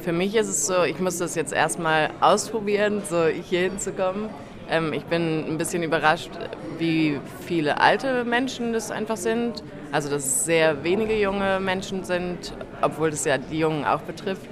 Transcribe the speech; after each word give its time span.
Für 0.00 0.12
mich 0.12 0.34
ist 0.34 0.48
es 0.48 0.66
so, 0.66 0.82
ich 0.82 0.98
muss 0.98 1.18
das 1.18 1.34
jetzt 1.34 1.52
erstmal 1.52 2.10
ausprobieren, 2.20 3.02
so 3.08 3.26
hier 3.26 3.60
hinzukommen. 3.60 4.30
Ähm, 4.70 4.94
ich 4.94 5.04
bin 5.04 5.44
ein 5.46 5.58
bisschen 5.58 5.82
überrascht, 5.82 6.30
wie 6.78 7.20
viele 7.46 7.80
alte 7.80 8.24
Menschen 8.24 8.72
das 8.72 8.90
einfach 8.90 9.18
sind. 9.18 9.62
Also, 9.92 10.08
dass 10.08 10.24
es 10.24 10.44
sehr 10.46 10.84
wenige 10.84 11.20
junge 11.20 11.60
Menschen 11.60 12.04
sind, 12.04 12.54
obwohl 12.80 13.10
das 13.10 13.26
ja 13.26 13.36
die 13.36 13.58
Jungen 13.58 13.84
auch 13.84 14.00
betrifft. 14.00 14.48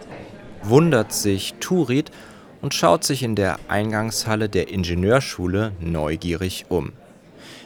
Wundert 0.64 1.12
sich 1.14 1.54
Turit 1.60 2.10
und 2.60 2.74
schaut 2.74 3.04
sich 3.04 3.22
in 3.22 3.34
der 3.34 3.58
Eingangshalle 3.68 4.50
der 4.50 4.68
Ingenieurschule 4.68 5.72
neugierig 5.80 6.66
um. 6.68 6.92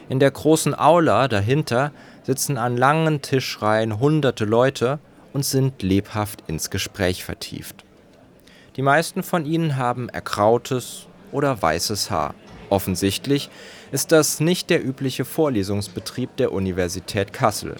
In 0.07 0.19
der 0.19 0.31
großen 0.31 0.77
Aula 0.77 1.27
dahinter 1.27 1.91
sitzen 2.21 2.57
an 2.57 2.77
langen 2.77 3.21
Tischreihen 3.21 3.99
hunderte 3.99 4.45
Leute 4.45 4.99
und 5.33 5.43
sind 5.43 5.81
lebhaft 5.81 6.43
ins 6.47 6.69
Gespräch 6.69 7.23
vertieft. 7.23 7.83
Die 8.75 8.81
meisten 8.81 9.23
von 9.23 9.45
ihnen 9.45 9.75
haben 9.75 10.09
ergrautes 10.09 11.07
oder 11.31 11.61
weißes 11.61 12.09
Haar. 12.09 12.33
Offensichtlich 12.69 13.49
ist 13.91 14.11
das 14.11 14.39
nicht 14.39 14.69
der 14.69 14.83
übliche 14.83 15.25
Vorlesungsbetrieb 15.25 16.35
der 16.37 16.51
Universität 16.51 17.33
Kassel. 17.33 17.75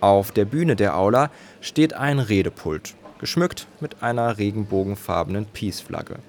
Auf 0.00 0.30
der 0.30 0.44
Bühne 0.44 0.76
der 0.76 0.96
Aula 0.96 1.30
steht 1.60 1.92
ein 1.92 2.18
Redepult, 2.18 2.94
geschmückt 3.18 3.66
mit 3.80 4.02
einer 4.02 4.38
regenbogenfarbenen 4.38 5.46
Peace-Flagge. 5.46 6.20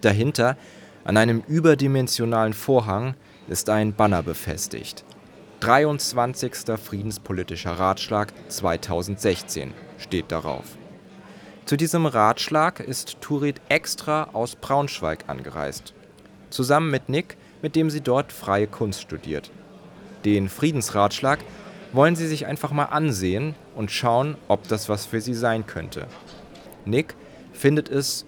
Dahinter, 0.00 0.56
an 1.04 1.16
einem 1.16 1.42
überdimensionalen 1.46 2.52
Vorhang, 2.52 3.14
ist 3.48 3.70
ein 3.70 3.94
Banner 3.94 4.22
befestigt. 4.22 5.04
23. 5.64 6.76
Friedenspolitischer 6.76 7.70
Ratschlag 7.70 8.34
2016 8.50 9.72
steht 9.96 10.30
darauf. 10.30 10.64
Zu 11.64 11.78
diesem 11.78 12.04
Ratschlag 12.04 12.80
ist 12.80 13.22
Turit 13.22 13.62
extra 13.70 14.28
aus 14.34 14.56
Braunschweig 14.56 15.24
angereist. 15.26 15.94
Zusammen 16.50 16.90
mit 16.90 17.08
Nick, 17.08 17.38
mit 17.62 17.76
dem 17.76 17.88
sie 17.88 18.02
dort 18.02 18.30
freie 18.30 18.66
Kunst 18.66 19.00
studiert. 19.00 19.50
Den 20.26 20.50
Friedensratschlag 20.50 21.38
wollen 21.94 22.14
sie 22.14 22.26
sich 22.26 22.44
einfach 22.44 22.72
mal 22.72 22.90
ansehen 22.90 23.54
und 23.74 23.90
schauen, 23.90 24.36
ob 24.48 24.68
das 24.68 24.90
was 24.90 25.06
für 25.06 25.22
sie 25.22 25.32
sein 25.32 25.66
könnte. 25.66 26.08
Nick 26.84 27.14
findet 27.54 27.88
es 27.88 28.26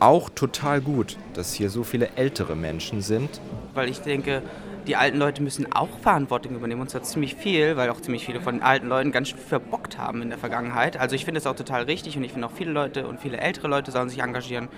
auch 0.00 0.30
total 0.30 0.80
gut, 0.80 1.16
dass 1.34 1.54
hier 1.54 1.70
so 1.70 1.84
viele 1.84 2.08
ältere 2.16 2.56
Menschen 2.56 3.02
sind. 3.02 3.40
Weil 3.72 3.88
ich 3.88 4.00
denke, 4.00 4.42
die 4.86 4.96
alten 4.96 5.18
Leute 5.18 5.42
müssen 5.42 5.72
auch 5.72 5.98
Verantwortung 6.00 6.54
übernehmen 6.56 6.80
und 6.80 6.90
zwar 6.90 7.02
ziemlich 7.02 7.34
viel, 7.34 7.76
weil 7.76 7.90
auch 7.90 8.00
ziemlich 8.00 8.26
viele 8.26 8.40
von 8.40 8.56
den 8.56 8.62
alten 8.62 8.88
Leuten 8.88 9.12
ganz 9.12 9.28
schön 9.28 9.38
verbockt 9.38 9.98
haben 9.98 10.22
in 10.22 10.30
der 10.30 10.38
Vergangenheit. 10.38 10.96
Also 10.96 11.14
ich 11.14 11.24
finde 11.24 11.38
es 11.38 11.46
auch 11.46 11.54
total 11.54 11.84
richtig 11.84 12.16
und 12.16 12.24
ich 12.24 12.32
finde 12.32 12.46
auch 12.48 12.52
viele 12.52 12.72
Leute 12.72 13.06
und 13.06 13.20
viele 13.20 13.38
ältere 13.38 13.68
Leute 13.68 13.92
sollen 13.92 14.08
sich 14.08 14.20
engagieren. 14.20 14.68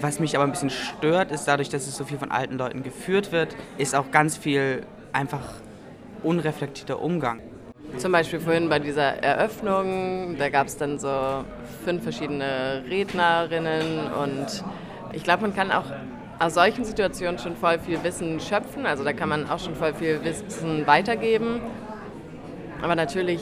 Was 0.00 0.20
mich 0.20 0.34
aber 0.36 0.44
ein 0.44 0.50
bisschen 0.50 0.70
stört, 0.70 1.30
ist 1.30 1.46
dadurch, 1.46 1.70
dass 1.70 1.86
es 1.86 1.96
so 1.96 2.04
viel 2.04 2.18
von 2.18 2.30
alten 2.30 2.58
Leuten 2.58 2.82
geführt 2.82 3.32
wird, 3.32 3.56
ist 3.78 3.94
auch 3.94 4.10
ganz 4.10 4.36
viel 4.36 4.84
einfach 5.12 5.54
unreflektierter 6.22 7.00
Umgang. 7.00 7.40
Zum 7.96 8.12
Beispiel 8.12 8.40
vorhin 8.40 8.68
bei 8.68 8.78
dieser 8.78 9.22
Eröffnung, 9.22 10.36
da 10.38 10.48
gab 10.48 10.66
es 10.66 10.76
dann 10.76 10.98
so 10.98 11.44
fünf 11.84 12.02
verschiedene 12.02 12.82
Rednerinnen 12.88 14.12
und 14.12 14.64
ich 15.12 15.24
glaube, 15.24 15.42
man 15.42 15.54
kann 15.54 15.70
auch 15.70 15.84
aus 16.42 16.54
solchen 16.54 16.84
Situationen 16.84 17.38
schon 17.38 17.54
voll 17.54 17.78
viel 17.78 18.02
Wissen 18.02 18.40
schöpfen. 18.40 18.84
Also 18.84 19.04
da 19.04 19.12
kann 19.12 19.28
man 19.28 19.48
auch 19.48 19.60
schon 19.60 19.76
voll 19.76 19.94
viel 19.94 20.24
Wissen 20.24 20.86
weitergeben. 20.88 21.60
Aber 22.82 22.96
natürlich, 22.96 23.40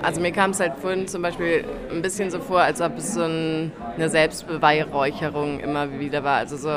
also 0.00 0.22
mir 0.22 0.32
kam 0.32 0.52
es 0.52 0.60
halt 0.60 0.72
vorhin 0.80 1.06
zum 1.06 1.20
Beispiel 1.20 1.64
ein 1.90 2.00
bisschen 2.00 2.30
so 2.30 2.40
vor, 2.40 2.60
als 2.60 2.80
ob 2.80 2.96
es 2.96 3.12
so 3.12 3.24
ein, 3.24 3.72
eine 3.94 4.08
Selbstbeweihräucherung 4.08 5.60
immer 5.60 5.98
wieder 5.98 6.24
war. 6.24 6.38
Also 6.38 6.56
so, 6.56 6.70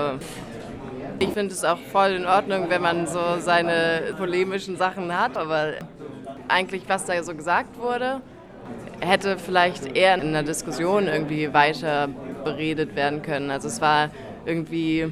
ich 1.20 1.30
finde 1.30 1.54
es 1.54 1.64
auch 1.64 1.80
voll 1.80 2.12
in 2.12 2.26
Ordnung, 2.26 2.66
wenn 2.70 2.82
man 2.82 3.08
so 3.08 3.22
seine 3.40 4.14
polemischen 4.18 4.76
Sachen 4.76 5.18
hat, 5.18 5.38
aber 5.38 5.76
eigentlich, 6.50 6.84
was 6.90 7.06
da 7.06 7.24
so 7.24 7.34
gesagt 7.36 7.80
wurde, 7.80 8.22
hätte 9.00 9.38
vielleicht 9.38 9.96
eher 9.96 10.16
in 10.16 10.22
einer 10.22 10.44
Diskussion 10.44 11.08
irgendwie 11.08 11.54
weiter 11.54 12.10
beredet 12.44 12.98
werden 12.98 13.22
können. 13.22 13.50
Also 13.50 13.70
es 13.70 13.80
war 13.80 14.10
irgendwie 14.46 15.12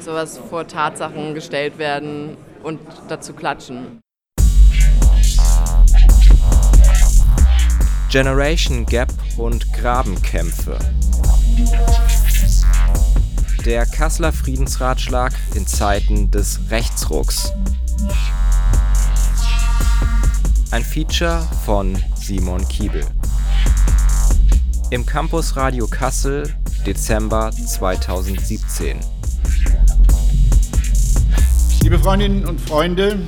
sowas 0.00 0.38
vor 0.38 0.66
Tatsachen 0.66 1.34
gestellt 1.34 1.78
werden 1.78 2.36
und 2.62 2.80
dazu 3.08 3.32
klatschen. 3.32 4.00
Generation 8.10 8.86
Gap 8.86 9.12
und 9.36 9.72
Grabenkämpfe. 9.72 10.78
Der 13.64 13.86
Kasseler 13.86 14.32
Friedensratschlag 14.32 15.32
in 15.54 15.66
Zeiten 15.66 16.30
des 16.30 16.58
Rechtsrucks. 16.70 17.52
Ein 20.72 20.82
Feature 20.82 21.46
von 21.64 22.02
Simon 22.16 22.66
Kiebel. 22.68 23.04
Im 24.90 25.06
Campus 25.06 25.56
Radio 25.56 25.86
Kassel 25.86 26.52
Dezember 26.86 27.50
2017. 27.50 28.98
Liebe 31.82 31.98
Freundinnen 31.98 32.46
und 32.46 32.60
Freunde, 32.60 33.18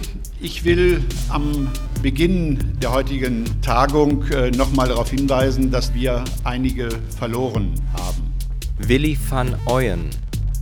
ich 0.40 0.64
will 0.64 1.04
am 1.28 1.70
Beginn 2.02 2.78
der 2.80 2.92
heutigen 2.92 3.44
Tagung 3.60 4.24
äh, 4.30 4.50
nochmal 4.50 4.88
darauf 4.88 5.10
hinweisen, 5.10 5.70
dass 5.70 5.92
wir 5.94 6.24
einige 6.44 6.88
verloren 7.18 7.74
haben. 7.92 8.32
Willi 8.78 9.18
van 9.28 9.54
Ooyen, 9.66 10.10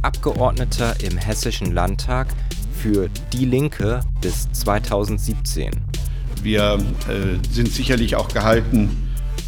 Abgeordneter 0.03 0.95
im 1.03 1.17
Hessischen 1.17 1.73
Landtag 1.73 2.29
für 2.75 3.09
Die 3.33 3.45
Linke 3.45 4.01
bis 4.21 4.51
2017. 4.53 5.71
Wir 6.43 6.79
äh, 7.09 7.39
sind 7.53 7.69
sicherlich 7.69 8.17
auch 8.17 8.29
gehalten, 8.29 8.91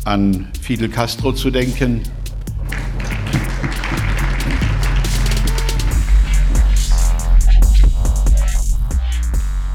an 0.04 0.48
Fidel 0.60 0.88
Castro 0.88 1.32
zu 1.32 1.50
denken, 1.50 2.03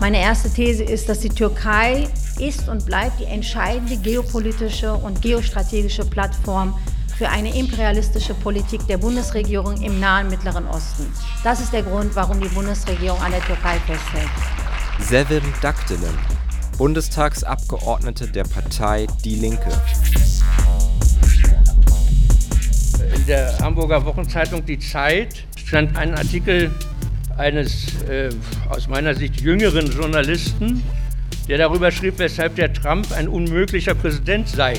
Meine 0.08 0.22
erste 0.22 0.50
These 0.50 0.86
ist, 0.86 1.10
dass 1.10 1.20
die 1.20 1.28
Türkei 1.28 2.08
ist 2.40 2.70
und 2.70 2.86
bleibt 2.86 3.20
die 3.20 3.26
entscheidende 3.26 3.98
geopolitische 3.98 4.94
und 4.94 5.22
geostrategische 5.22 6.06
Plattform 6.06 6.80
für 7.18 7.28
eine 7.28 7.54
imperialistische 7.54 8.34
Politik 8.34 8.88
der 8.88 9.00
Bundesregierung 9.00 9.82
im 9.82 10.00
nahen 10.00 10.30
Mittleren 10.30 10.66
Osten. 10.68 11.12
Das 11.44 11.60
ist 11.60 11.74
der 11.74 11.84
Grund, 11.84 12.16
warum 12.16 12.40
die 12.40 12.48
Bundesregierung 12.48 13.20
an 13.20 13.32
der 13.32 13.42
Türkei 13.42 13.82
festhält. 13.86 14.30
Sevim 15.02 15.44
Daktelen, 15.62 16.18
Bundestagsabgeordnete 16.78 18.30
der 18.30 18.46
Partei 18.46 19.08
Die 19.26 19.36
Linke. 19.36 19.72
In 23.14 23.26
der 23.26 23.60
Hamburger 23.60 24.06
Wochenzeitung 24.06 24.66
Die 24.66 24.80
Zeit 24.80 25.46
stand 25.58 25.98
ein 25.98 26.16
Artikel 26.16 26.72
eines 27.38 28.02
äh, 28.04 28.30
aus 28.70 28.88
meiner 28.88 29.16
Sicht 29.16 29.42
jüngeren 29.42 29.92
Journalisten, 29.92 30.84
der 31.48 31.58
darüber 31.58 31.92
schrieb, 31.92 32.18
weshalb 32.18 32.56
der 32.56 32.74
Trump 32.74 33.12
ein 33.12 33.28
unmöglicher 33.28 33.96
Präsident 33.96 34.50
sei. 34.50 34.74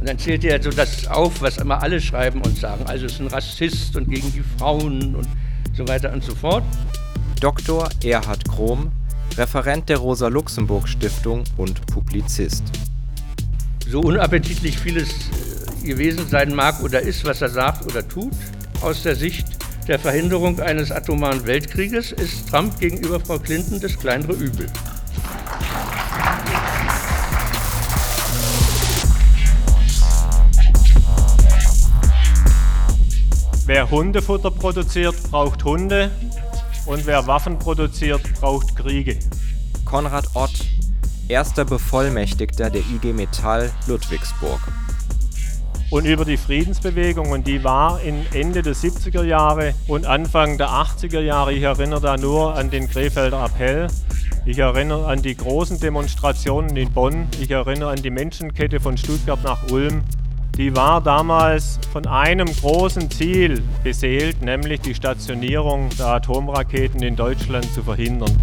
Und 0.00 0.08
dann 0.08 0.18
zählte 0.18 0.48
er 0.48 0.60
so 0.60 0.70
das 0.70 1.06
auf, 1.06 1.40
was 1.40 1.58
immer 1.58 1.80
alle 1.80 2.00
schreiben 2.00 2.42
und 2.42 2.58
sagen. 2.58 2.84
Also 2.86 3.06
es 3.06 3.12
ist 3.12 3.20
ein 3.20 3.28
Rassist 3.28 3.96
und 3.96 4.10
gegen 4.10 4.32
die 4.32 4.42
Frauen 4.58 5.14
und 5.14 5.28
so 5.74 5.86
weiter 5.86 6.12
und 6.12 6.24
so 6.24 6.34
fort. 6.34 6.64
Dr. 7.40 7.88
Erhard 8.04 8.48
Krom, 8.48 8.90
Referent 9.36 9.88
der 9.88 9.98
Rosa-Luxemburg-Stiftung 9.98 11.44
und 11.56 11.86
Publizist. 11.86 12.64
So 13.88 14.00
unappetitlich 14.00 14.78
vieles 14.78 15.08
äh, 15.10 15.86
gewesen 15.86 16.26
sein 16.28 16.54
mag 16.54 16.82
oder 16.82 17.00
ist, 17.00 17.24
was 17.24 17.40
er 17.40 17.48
sagt 17.48 17.86
oder 17.86 18.06
tut, 18.06 18.32
aus 18.80 19.02
der 19.02 19.16
Sicht 19.16 19.46
der 19.88 19.98
Verhinderung 19.98 20.60
eines 20.60 20.92
atomaren 20.92 21.46
Weltkrieges 21.46 22.12
ist 22.12 22.48
Trump 22.48 22.78
gegenüber 22.78 23.18
Frau 23.20 23.38
Clinton 23.38 23.80
das 23.80 23.98
kleinere 23.98 24.32
Übel. 24.32 24.66
Wer 33.66 33.90
Hundefutter 33.90 34.50
produziert, 34.50 35.14
braucht 35.30 35.64
Hunde 35.64 36.10
und 36.86 37.06
wer 37.06 37.26
Waffen 37.26 37.58
produziert, 37.58 38.22
braucht 38.40 38.76
Kriege. 38.76 39.18
Konrad 39.84 40.26
Ott, 40.34 40.52
erster 41.28 41.64
Bevollmächtigter 41.64 42.70
der 42.70 42.82
IG 42.82 43.12
Metall 43.12 43.70
Ludwigsburg 43.86 44.60
und 45.92 46.06
über 46.06 46.24
die 46.24 46.38
Friedensbewegung 46.38 47.30
und 47.30 47.46
die 47.46 47.62
war 47.64 48.00
in 48.00 48.24
Ende 48.32 48.62
der 48.62 48.74
70er 48.74 49.24
Jahre 49.24 49.74
und 49.86 50.06
Anfang 50.06 50.56
der 50.56 50.70
80er 50.70 51.20
Jahre. 51.20 51.52
Ich 51.52 51.62
erinnere 51.62 52.00
da 52.00 52.16
nur 52.16 52.54
an 52.54 52.70
den 52.70 52.88
Krefelder 52.88 53.44
Appell. 53.44 53.88
Ich 54.46 54.58
erinnere 54.58 55.06
an 55.06 55.20
die 55.20 55.36
großen 55.36 55.78
Demonstrationen 55.80 56.74
in 56.78 56.90
Bonn. 56.90 57.28
Ich 57.42 57.50
erinnere 57.50 57.90
an 57.90 58.02
die 58.02 58.08
Menschenkette 58.08 58.80
von 58.80 58.96
Stuttgart 58.96 59.44
nach 59.44 59.70
Ulm. 59.70 60.02
die 60.56 60.74
war 60.74 61.02
damals 61.02 61.78
von 61.92 62.06
einem 62.06 62.46
großen 62.46 63.10
Ziel 63.10 63.62
beseelt, 63.84 64.40
nämlich 64.40 64.80
die 64.80 64.94
Stationierung 64.94 65.90
der 65.98 66.06
Atomraketen 66.06 67.02
in 67.02 67.16
Deutschland 67.16 67.70
zu 67.74 67.82
verhindern. 67.82 68.34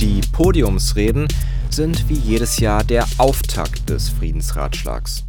Die 0.00 0.22
Podiumsreden 0.32 1.28
sind 1.72 2.08
wie 2.10 2.14
jedes 2.14 2.58
Jahr 2.58 2.84
der 2.84 3.06
Auftakt 3.16 3.88
des 3.88 4.10
Friedensratschlags. 4.10 5.24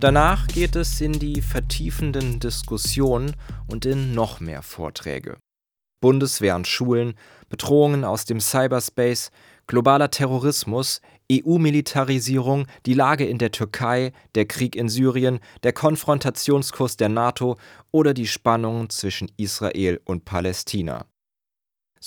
Danach 0.00 0.46
geht 0.46 0.74
es 0.74 1.00
in 1.00 1.12
die 1.12 1.42
vertiefenden 1.42 2.40
Diskussionen 2.40 3.36
und 3.66 3.84
in 3.84 4.14
noch 4.14 4.40
mehr 4.40 4.62
Vorträge. 4.62 5.36
Bundeswehr 6.00 6.56
und 6.56 6.66
Schulen, 6.66 7.14
Bedrohungen 7.50 8.04
aus 8.04 8.24
dem 8.24 8.40
Cyberspace, 8.40 9.30
globaler 9.66 10.10
Terrorismus, 10.10 11.02
EU-Militarisierung, 11.30 12.66
die 12.86 12.94
Lage 12.94 13.26
in 13.26 13.38
der 13.38 13.50
Türkei, 13.50 14.12
der 14.34 14.46
Krieg 14.46 14.76
in 14.76 14.88
Syrien, 14.88 15.40
der 15.62 15.72
Konfrontationskurs 15.72 16.96
der 16.96 17.08
NATO 17.10 17.58
oder 17.90 18.14
die 18.14 18.28
Spannungen 18.28 18.88
zwischen 18.88 19.30
Israel 19.36 20.00
und 20.04 20.24
Palästina. 20.24 21.06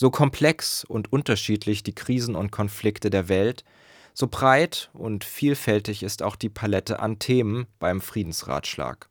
So 0.02 0.10
komplex 0.10 0.86
und 0.86 1.12
unterschiedlich 1.12 1.84
die 1.84 1.94
Krisen 1.94 2.34
und 2.38 2.52
Konflikte 2.52 3.10
der 3.10 3.28
Welt, 3.28 3.66
so 4.14 4.28
breit 4.28 4.90
und 4.94 5.26
vielfältig 5.26 6.04
ist 6.04 6.24
auch 6.24 6.38
die 6.38 6.48
Palette 6.48 7.02
an 7.02 7.20
Themen 7.20 7.68
beim 7.80 8.00
Friedensratschlag. 8.00 9.10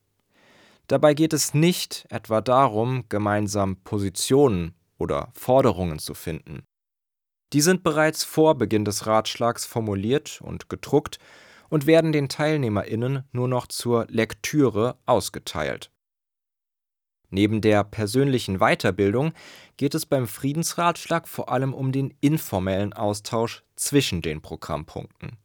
Dabei 0.87 1.13
geht 1.13 1.35
es 1.35 1.53
nicht 1.53 2.07
etwa 2.09 2.41
darum, 2.41 3.05
gemeinsam 3.11 3.77
Positionen 3.85 4.73
oder 4.97 5.31
Forderungen 5.35 5.99
zu 5.99 6.15
finden. 6.15 6.63
Die 7.53 7.61
sind 7.61 7.83
bereits 7.83 8.25
vor 8.25 8.55
Beginn 8.55 8.87
des 8.87 9.07
Ratschlags 9.07 9.67
formuliert 9.67 10.41
und 10.41 10.71
gedruckt 10.71 11.19
und 11.69 11.87
werden 11.87 12.13
den 12.13 12.31
TeilnehmerInnen 12.31 13.25
nur 13.33 13.49
noch 13.49 13.67
zur 13.67 14.07
Lektüre 14.09 14.97
ausgeteilt. 15.05 15.91
Neben 17.31 17.61
der 17.61 17.85
persönlichen 17.85 18.59
Weiterbildung 18.59 19.33
geht 19.77 19.95
es 19.95 20.07
beim 20.07 20.27
Friedensratschlag 20.27 21.29
vor 21.29 21.51
allem 21.51 21.75
um 21.75 21.93
den 21.93 22.15
informellen 22.21 22.93
Austausch 22.95 23.63
zwischen 23.77 24.23
den 24.23 24.41
Programmpunkten. 24.41 25.37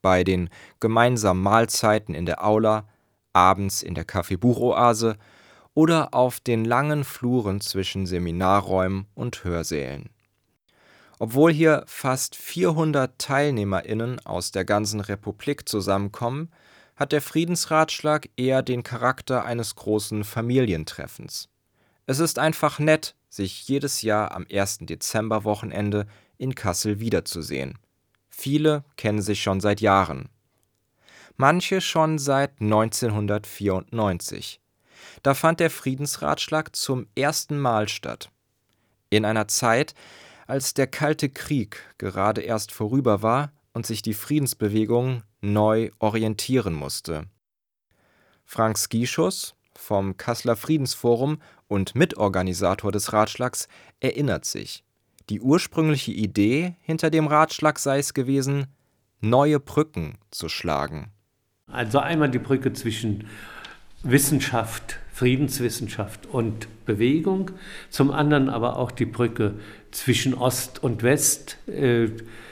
Bei 0.00 0.24
den 0.24 0.48
gemeinsamen 0.80 1.42
Mahlzeiten 1.42 2.14
in 2.14 2.26
der 2.26 2.44
Aula, 2.44 2.88
abends 3.32 3.82
in 3.82 3.94
der 3.94 4.04
Kaffeebuchoase 4.04 5.16
oder 5.74 6.14
auf 6.14 6.40
den 6.40 6.64
langen 6.64 7.02
Fluren 7.04 7.60
zwischen 7.60 8.06
Seminarräumen 8.06 9.06
und 9.14 9.44
Hörsälen. 9.44 10.10
Obwohl 11.18 11.52
hier 11.52 11.84
fast 11.86 12.36
400 12.36 13.18
TeilnehmerInnen 13.18 14.20
aus 14.26 14.50
der 14.50 14.64
ganzen 14.64 15.00
Republik 15.00 15.68
zusammenkommen, 15.68 16.50
hat 16.96 17.12
der 17.12 17.22
Friedensratschlag 17.22 18.28
eher 18.36 18.62
den 18.62 18.82
Charakter 18.82 19.44
eines 19.44 19.74
großen 19.74 20.24
Familientreffens. 20.24 21.48
Es 22.06 22.18
ist 22.18 22.38
einfach 22.38 22.78
nett, 22.78 23.14
sich 23.28 23.66
jedes 23.68 24.02
Jahr 24.02 24.32
am 24.32 24.46
1. 24.52 24.80
Dezemberwochenende 24.82 26.06
in 26.36 26.54
Kassel 26.54 27.00
wiederzusehen. 27.00 27.78
Viele 28.28 28.84
kennen 28.96 29.22
sich 29.22 29.42
schon 29.42 29.60
seit 29.60 29.80
Jahren. 29.80 30.28
Manche 31.36 31.80
schon 31.80 32.18
seit 32.18 32.60
1994. 32.60 34.60
Da 35.22 35.34
fand 35.34 35.60
der 35.60 35.70
Friedensratschlag 35.70 36.76
zum 36.76 37.06
ersten 37.14 37.58
Mal 37.58 37.88
statt. 37.88 38.30
In 39.10 39.24
einer 39.24 39.48
Zeit, 39.48 39.94
als 40.46 40.74
der 40.74 40.86
Kalte 40.86 41.28
Krieg 41.28 41.82
gerade 41.98 42.42
erst 42.42 42.72
vorüber 42.72 43.22
war 43.22 43.52
und 43.72 43.86
sich 43.86 44.02
die 44.02 44.14
Friedensbewegung 44.14 45.22
neu 45.42 45.90
orientieren 45.98 46.72
musste. 46.72 47.26
Frank 48.44 48.78
Skischus 48.78 49.54
vom 49.76 50.16
Kasseler 50.16 50.56
Friedensforum 50.56 51.38
und 51.68 51.94
Mitorganisator 51.94 52.92
des 52.92 53.12
Ratschlags 53.12 53.68
erinnert 54.00 54.44
sich. 54.44 54.84
Die 55.28 55.40
ursprüngliche 55.40 56.12
Idee 56.12 56.76
hinter 56.80 57.10
dem 57.10 57.26
Ratschlag 57.26 57.78
sei 57.78 57.98
es 57.98 58.14
gewesen, 58.14 58.66
neue 59.20 59.60
Brücken 59.60 60.18
zu 60.30 60.48
schlagen. 60.48 61.12
Also 61.66 61.98
einmal 61.98 62.30
die 62.30 62.38
Brücke 62.38 62.72
zwischen 62.72 63.28
Wissenschaft, 64.02 64.98
Friedenswissenschaft 65.12 66.26
und 66.26 66.66
Bewegung, 66.86 67.50
zum 67.90 68.10
anderen 68.10 68.48
aber 68.48 68.78
auch 68.78 68.90
die 68.90 69.04
Brücke 69.04 69.54
zwischen 69.90 70.34
Ost 70.34 70.82
und 70.82 71.02
West, 71.02 71.58
äh, 71.68 72.08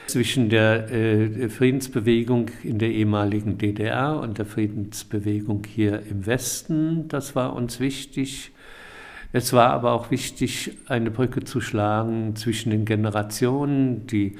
zwischen 0.07 0.49
der 0.49 0.91
äh, 0.91 1.49
Friedensbewegung 1.49 2.49
in 2.63 2.77
der 2.77 2.91
ehemaligen 2.91 3.57
DDR 3.57 4.19
und 4.19 4.37
der 4.37 4.45
Friedensbewegung 4.45 5.65
hier 5.65 6.03
im 6.09 6.25
Westen. 6.25 7.07
Das 7.07 7.35
war 7.35 7.53
uns 7.53 7.79
wichtig. 7.79 8.51
Es 9.33 9.53
war 9.53 9.71
aber 9.71 9.93
auch 9.93 10.11
wichtig, 10.11 10.77
eine 10.87 11.09
Brücke 11.09 11.43
zu 11.43 11.61
schlagen 11.61 12.35
zwischen 12.35 12.69
den 12.69 12.85
Generationen. 12.85 14.05
Die 14.07 14.37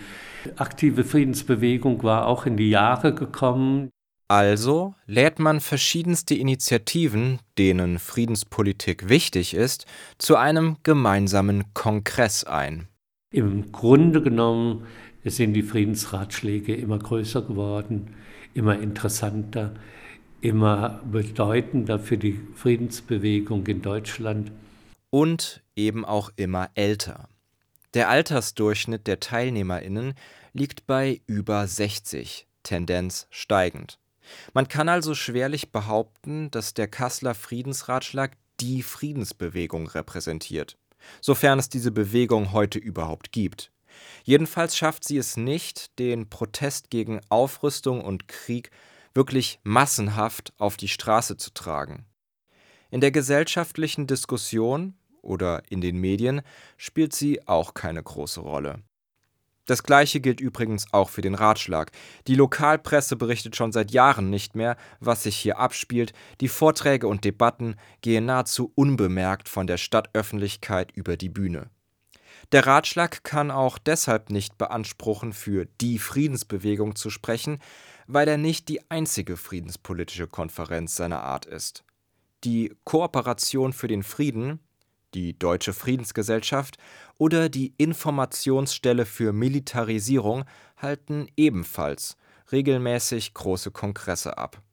aktive 0.57 1.05
Friedensbewegung 1.05 2.03
war 2.03 2.27
auch 2.27 2.45
in 2.45 2.57
die 2.57 2.69
Jahre 2.69 3.15
gekommen. 3.15 3.89
Also 4.31 4.95
lädt 5.07 5.39
man 5.39 5.59
verschiedenste 5.59 6.35
Initiativen, 6.35 7.39
denen 7.57 7.99
Friedenspolitik 7.99 9.09
wichtig 9.09 9.53
ist, 9.53 9.85
zu 10.19 10.37
einem 10.37 10.77
gemeinsamen 10.83 11.73
Kongress 11.73 12.45
ein. 12.45 12.87
Im 13.33 13.73
Grunde 13.73 14.21
genommen 14.21 14.87
sind 15.25 15.51
die 15.51 15.63
Friedensratschläge 15.63 16.73
immer 16.73 16.97
größer 16.97 17.41
geworden, 17.41 18.15
immer 18.53 18.79
interessanter, 18.79 19.73
immer 20.39 21.01
bedeutender 21.11 21.99
für 21.99 22.17
die 22.17 22.39
Friedensbewegung 22.55 23.67
in 23.67 23.81
Deutschland. 23.81 24.53
Und 25.09 25.61
eben 25.75 26.05
auch 26.05 26.31
immer 26.37 26.69
älter. 26.75 27.27
Der 27.93 28.07
Altersdurchschnitt 28.07 29.07
der 29.07 29.19
Teilnehmerinnen 29.19 30.13
liegt 30.53 30.87
bei 30.87 31.19
über 31.27 31.67
60, 31.67 32.47
Tendenz 32.63 33.27
steigend. 33.29 34.00
Man 34.53 34.67
kann 34.67 34.89
also 34.89 35.15
schwerlich 35.15 35.71
behaupten, 35.71 36.51
dass 36.51 36.73
der 36.73 36.87
Kasseler 36.87 37.35
Friedensratschlag 37.35 38.37
die 38.59 38.83
Friedensbewegung 38.83 39.87
repräsentiert, 39.87 40.77
sofern 41.19 41.59
es 41.59 41.69
diese 41.69 41.91
Bewegung 41.91 42.51
heute 42.51 42.79
überhaupt 42.79 43.31
gibt. 43.31 43.71
Jedenfalls 44.23 44.77
schafft 44.77 45.03
sie 45.03 45.17
es 45.17 45.37
nicht, 45.37 45.97
den 45.99 46.29
Protest 46.29 46.89
gegen 46.89 47.21
Aufrüstung 47.29 48.01
und 48.01 48.27
Krieg 48.27 48.71
wirklich 49.13 49.59
massenhaft 49.63 50.53
auf 50.57 50.77
die 50.77 50.87
Straße 50.87 51.37
zu 51.37 51.51
tragen. 51.53 52.05
In 52.89 53.01
der 53.01 53.11
gesellschaftlichen 53.11 54.07
Diskussion 54.07 54.95
oder 55.21 55.63
in 55.69 55.81
den 55.81 55.97
Medien 55.97 56.41
spielt 56.77 57.13
sie 57.13 57.47
auch 57.47 57.73
keine 57.73 58.01
große 58.01 58.41
Rolle. 58.41 58.81
Das 59.65 59.83
gleiche 59.83 60.19
gilt 60.19 60.41
übrigens 60.41 60.91
auch 60.91 61.09
für 61.09 61.21
den 61.21 61.35
Ratschlag. 61.35 61.91
Die 62.27 62.35
Lokalpresse 62.35 63.15
berichtet 63.15 63.55
schon 63.55 63.71
seit 63.71 63.91
Jahren 63.91 64.29
nicht 64.29 64.55
mehr, 64.55 64.75
was 64.99 65.23
sich 65.23 65.37
hier 65.37 65.59
abspielt, 65.59 66.13
die 66.41 66.47
Vorträge 66.47 67.07
und 67.07 67.23
Debatten 67.23 67.75
gehen 68.01 68.25
nahezu 68.25 68.71
unbemerkt 68.75 69.47
von 69.47 69.67
der 69.67 69.77
Stadtöffentlichkeit 69.77 70.91
über 70.91 71.15
die 71.15 71.29
Bühne. 71.29 71.69
Der 72.51 72.65
Ratschlag 72.65 73.23
kann 73.23 73.51
auch 73.51 73.77
deshalb 73.77 74.29
nicht 74.29 74.57
beanspruchen, 74.57 75.31
für 75.31 75.65
die 75.79 75.99
Friedensbewegung 75.99 76.95
zu 76.95 77.09
sprechen, 77.09 77.59
weil 78.07 78.27
er 78.27 78.37
nicht 78.37 78.67
die 78.67 78.89
einzige 78.89 79.37
friedenspolitische 79.37 80.27
Konferenz 80.27 80.95
seiner 80.95 81.23
Art 81.23 81.45
ist. 81.45 81.83
Die 82.43 82.75
Kooperation 82.83 83.71
für 83.71 83.87
den 83.87 84.03
Frieden, 84.03 84.59
die 85.13 85.37
Deutsche 85.37 85.73
Friedensgesellschaft 85.73 86.77
oder 87.21 87.49
die 87.49 87.75
Informationsstelle 87.77 89.05
für 89.05 89.31
Militarisierung 89.31 90.45
halten 90.75 91.27
ebenfalls 91.37 92.17
regelmäßig 92.51 93.35
große 93.35 93.69
Kongresse 93.69 94.39
ab. 94.39 94.63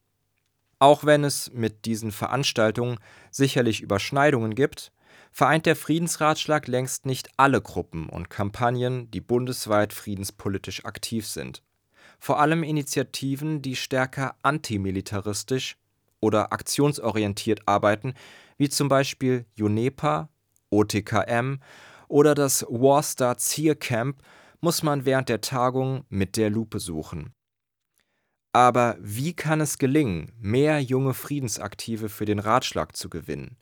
Auch 0.79 1.05
wenn 1.05 1.25
es 1.25 1.53
mit 1.53 1.85
diesen 1.85 2.11
Veranstaltungen 2.11 3.01
sicherlich 3.31 3.83
Überschneidungen 3.83 4.55
gibt, 4.55 4.93
vereint 5.31 5.67
der 5.67 5.77
Friedensratschlag 5.77 6.69
längst 6.69 7.05
nicht 7.05 7.29
alle 7.37 7.61
Gruppen 7.61 8.09
und 8.09 8.31
Kampagnen, 8.31 9.11
die 9.11 9.21
bundesweit 9.21 9.93
friedenspolitisch 9.93 10.87
aktiv 10.87 11.27
sind. 11.27 11.63
Vor 12.19 12.41
allem 12.41 12.63
Initiativen, 12.63 13.61
die 13.61 13.77
stärker 13.77 14.37
antimilitaristisch 14.41 15.77
oder 16.21 16.51
aktionsorientiert 16.55 17.69
arbeiten, 17.69 18.15
wie 18.57 18.71
zum 18.71 18.89
Beispiel 18.89 19.45
UNEPA, 19.61 20.31
OTKM 20.71 21.59
oder 22.09 22.35
das 22.35 22.67
Warstar 22.69 23.37
Zier 23.39 23.75
Camp, 23.75 24.23
muss 24.61 24.83
man 24.83 25.05
während 25.05 25.29
der 25.29 25.41
Tagung 25.41 26.05
mit 26.09 26.37
der 26.37 26.51
Lupe 26.51 26.81
suchen. 26.81 27.33
Aber 28.53 28.97
wie 29.01 29.35
kann 29.35 29.61
es 29.61 29.79
gelingen, 29.79 30.33
mehr 30.41 30.81
junge 30.81 31.15
Friedensaktive 31.15 32.09
für 32.09 32.25
den 32.25 32.39
Ratschlag 32.39 32.97
zu 32.97 33.09
gewinnen? 33.09 33.57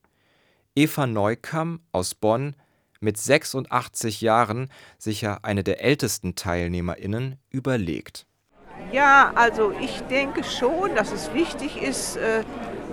Eva 0.74 1.06
Neukamm 1.06 1.80
aus 1.92 2.14
Bonn, 2.14 2.54
mit 3.00 3.18
86 3.18 4.20
Jahren 4.20 4.70
sicher 4.98 5.40
eine 5.42 5.64
der 5.64 5.82
ältesten 5.82 6.34
TeilnehmerInnen, 6.34 7.36
überlegt. 7.50 8.26
Ja, 8.92 9.32
also 9.34 9.72
ich 9.80 10.00
denke 10.02 10.44
schon, 10.44 10.94
dass 10.94 11.12
es 11.12 11.32
wichtig 11.34 11.82
ist, 11.82 12.16
äh, 12.16 12.42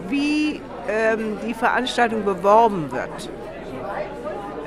wie 0.10 0.62
ähm, 0.90 1.38
die 1.46 1.54
Veranstaltung 1.54 2.26
beworben 2.26 2.92
wird. 2.92 3.30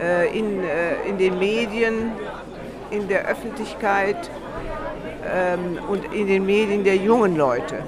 Äh, 0.00 0.38
in, 0.38 0.62
äh, 0.62 1.08
in 1.08 1.16
den 1.16 1.38
Medien, 1.38 2.12
in 2.90 3.08
der 3.08 3.26
Öffentlichkeit 3.26 4.30
ähm, 5.24 5.78
und 5.88 6.12
in 6.12 6.26
den 6.26 6.44
Medien 6.44 6.84
der 6.84 6.96
jungen 6.96 7.36
Leute. 7.36 7.82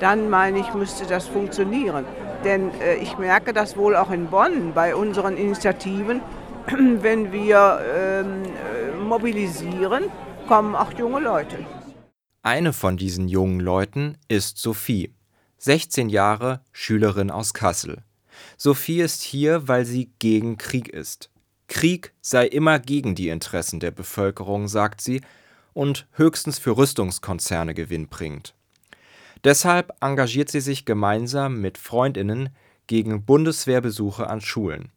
Dann 0.00 0.28
meine 0.28 0.58
ich, 0.58 0.74
müsste 0.74 1.06
das 1.06 1.28
funktionieren. 1.28 2.04
Denn 2.44 2.70
äh, 2.80 2.96
ich 2.96 3.18
merke 3.18 3.52
das 3.52 3.76
wohl 3.76 3.94
auch 3.94 4.10
in 4.10 4.26
Bonn 4.26 4.72
bei 4.74 4.96
unseren 4.96 5.36
Initiativen, 5.36 6.20
wenn 6.66 7.32
wir 7.32 7.80
ähm, 7.94 8.42
äh, 8.44 8.96
mobilisieren, 8.96 10.04
kommen 10.48 10.74
auch 10.74 10.92
junge 10.92 11.20
Leute. 11.20 11.58
Eine 12.42 12.72
von 12.72 12.96
diesen 12.96 13.28
jungen 13.28 13.60
Leuten 13.60 14.18
ist 14.28 14.58
Sophie, 14.58 15.14
16 15.58 16.08
Jahre, 16.08 16.60
Schülerin 16.72 17.30
aus 17.30 17.54
Kassel. 17.54 18.02
Sophie 18.56 19.00
ist 19.00 19.22
hier, 19.22 19.68
weil 19.68 19.84
sie 19.84 20.10
gegen 20.18 20.56
Krieg 20.56 20.88
ist. 20.88 21.30
Krieg 21.68 22.12
sei 22.20 22.46
immer 22.46 22.78
gegen 22.78 23.14
die 23.14 23.28
Interessen 23.28 23.80
der 23.80 23.90
Bevölkerung, 23.90 24.68
sagt 24.68 25.00
sie, 25.00 25.20
und 25.74 26.06
höchstens 26.12 26.58
für 26.58 26.76
Rüstungskonzerne 26.76 27.74
gewinnbringend. 27.74 28.54
Deshalb 29.44 29.92
engagiert 30.00 30.50
sie 30.50 30.60
sich 30.60 30.86
gemeinsam 30.86 31.60
mit 31.60 31.76
Freundinnen 31.76 32.48
gegen 32.86 33.24
Bundeswehrbesuche 33.24 34.26
an 34.26 34.40
Schulen. 34.40 34.90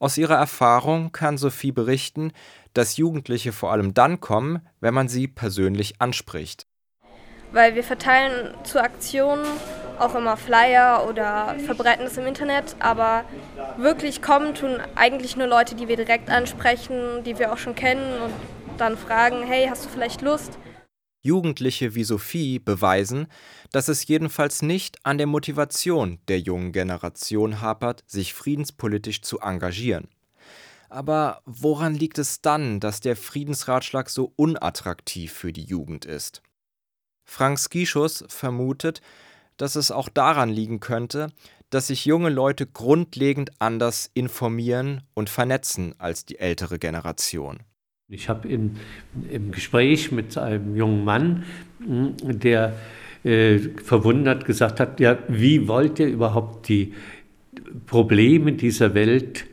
Aus 0.00 0.16
ihrer 0.16 0.36
Erfahrung 0.36 1.12
kann 1.12 1.38
Sophie 1.38 1.72
berichten, 1.72 2.32
dass 2.74 2.96
Jugendliche 2.96 3.52
vor 3.52 3.70
allem 3.70 3.94
dann 3.94 4.20
kommen, 4.20 4.60
wenn 4.80 4.94
man 4.94 5.08
sie 5.08 5.28
persönlich 5.28 6.00
anspricht. 6.00 6.66
Weil 7.52 7.74
wir 7.74 7.84
verteilen 7.84 8.54
zu 8.64 8.82
Aktionen 8.82 9.44
auch 10.00 10.14
immer 10.14 10.36
Flyer 10.36 11.06
oder 11.08 11.56
verbreiten 11.64 12.06
es 12.06 12.16
im 12.16 12.26
Internet, 12.26 12.76
aber 12.78 13.24
wirklich 13.76 14.22
kommen 14.22 14.54
tun 14.54 14.78
eigentlich 14.94 15.36
nur 15.36 15.46
Leute, 15.46 15.74
die 15.74 15.88
wir 15.88 15.96
direkt 15.96 16.30
ansprechen, 16.30 17.22
die 17.24 17.38
wir 17.38 17.52
auch 17.52 17.58
schon 17.58 17.74
kennen 17.74 18.20
und 18.22 18.32
dann 18.78 18.96
fragen, 18.96 19.42
hey, 19.42 19.66
hast 19.68 19.84
du 19.84 19.88
vielleicht 19.88 20.22
Lust? 20.22 20.58
Jugendliche 21.22 21.94
wie 21.94 22.04
Sophie 22.04 22.58
beweisen, 22.58 23.26
dass 23.72 23.88
es 23.88 24.06
jedenfalls 24.06 24.62
nicht 24.62 24.98
an 25.04 25.18
der 25.18 25.26
Motivation 25.26 26.18
der 26.28 26.40
jungen 26.40 26.72
Generation 26.72 27.60
hapert, 27.60 28.02
sich 28.06 28.32
friedenspolitisch 28.32 29.20
zu 29.20 29.38
engagieren. 29.40 30.08
Aber 30.88 31.42
woran 31.44 31.94
liegt 31.94 32.18
es 32.18 32.40
dann, 32.40 32.80
dass 32.80 33.00
der 33.00 33.16
Friedensratschlag 33.16 34.08
so 34.08 34.32
unattraktiv 34.36 35.32
für 35.32 35.52
die 35.52 35.64
Jugend 35.64 36.04
ist? 36.04 36.42
Frank 37.24 37.58
Skischus 37.60 38.24
vermutet, 38.28 39.00
dass 39.60 39.76
es 39.76 39.90
auch 39.90 40.08
daran 40.08 40.48
liegen 40.48 40.80
könnte, 40.80 41.28
dass 41.68 41.88
sich 41.88 42.06
junge 42.06 42.30
Leute 42.30 42.66
grundlegend 42.66 43.50
anders 43.58 44.10
informieren 44.14 45.02
und 45.14 45.28
vernetzen 45.28 45.94
als 45.98 46.24
die 46.24 46.38
ältere 46.38 46.78
Generation. 46.78 47.58
Ich 48.08 48.28
habe 48.28 48.48
im, 48.48 48.76
im 49.30 49.52
Gespräch 49.52 50.10
mit 50.10 50.36
einem 50.38 50.74
jungen 50.74 51.04
Mann, 51.04 51.44
hm, 51.78 52.16
der 52.22 52.74
äh, 53.22 53.58
verwundert 53.58 54.46
gesagt 54.46 54.80
hat, 54.80 54.98
ja, 54.98 55.18
wie 55.28 55.68
wollt 55.68 55.98
ihr 55.98 56.08
überhaupt 56.08 56.68
die 56.68 56.94
Probleme 57.86 58.54
dieser 58.54 58.94
Welt 58.94 59.44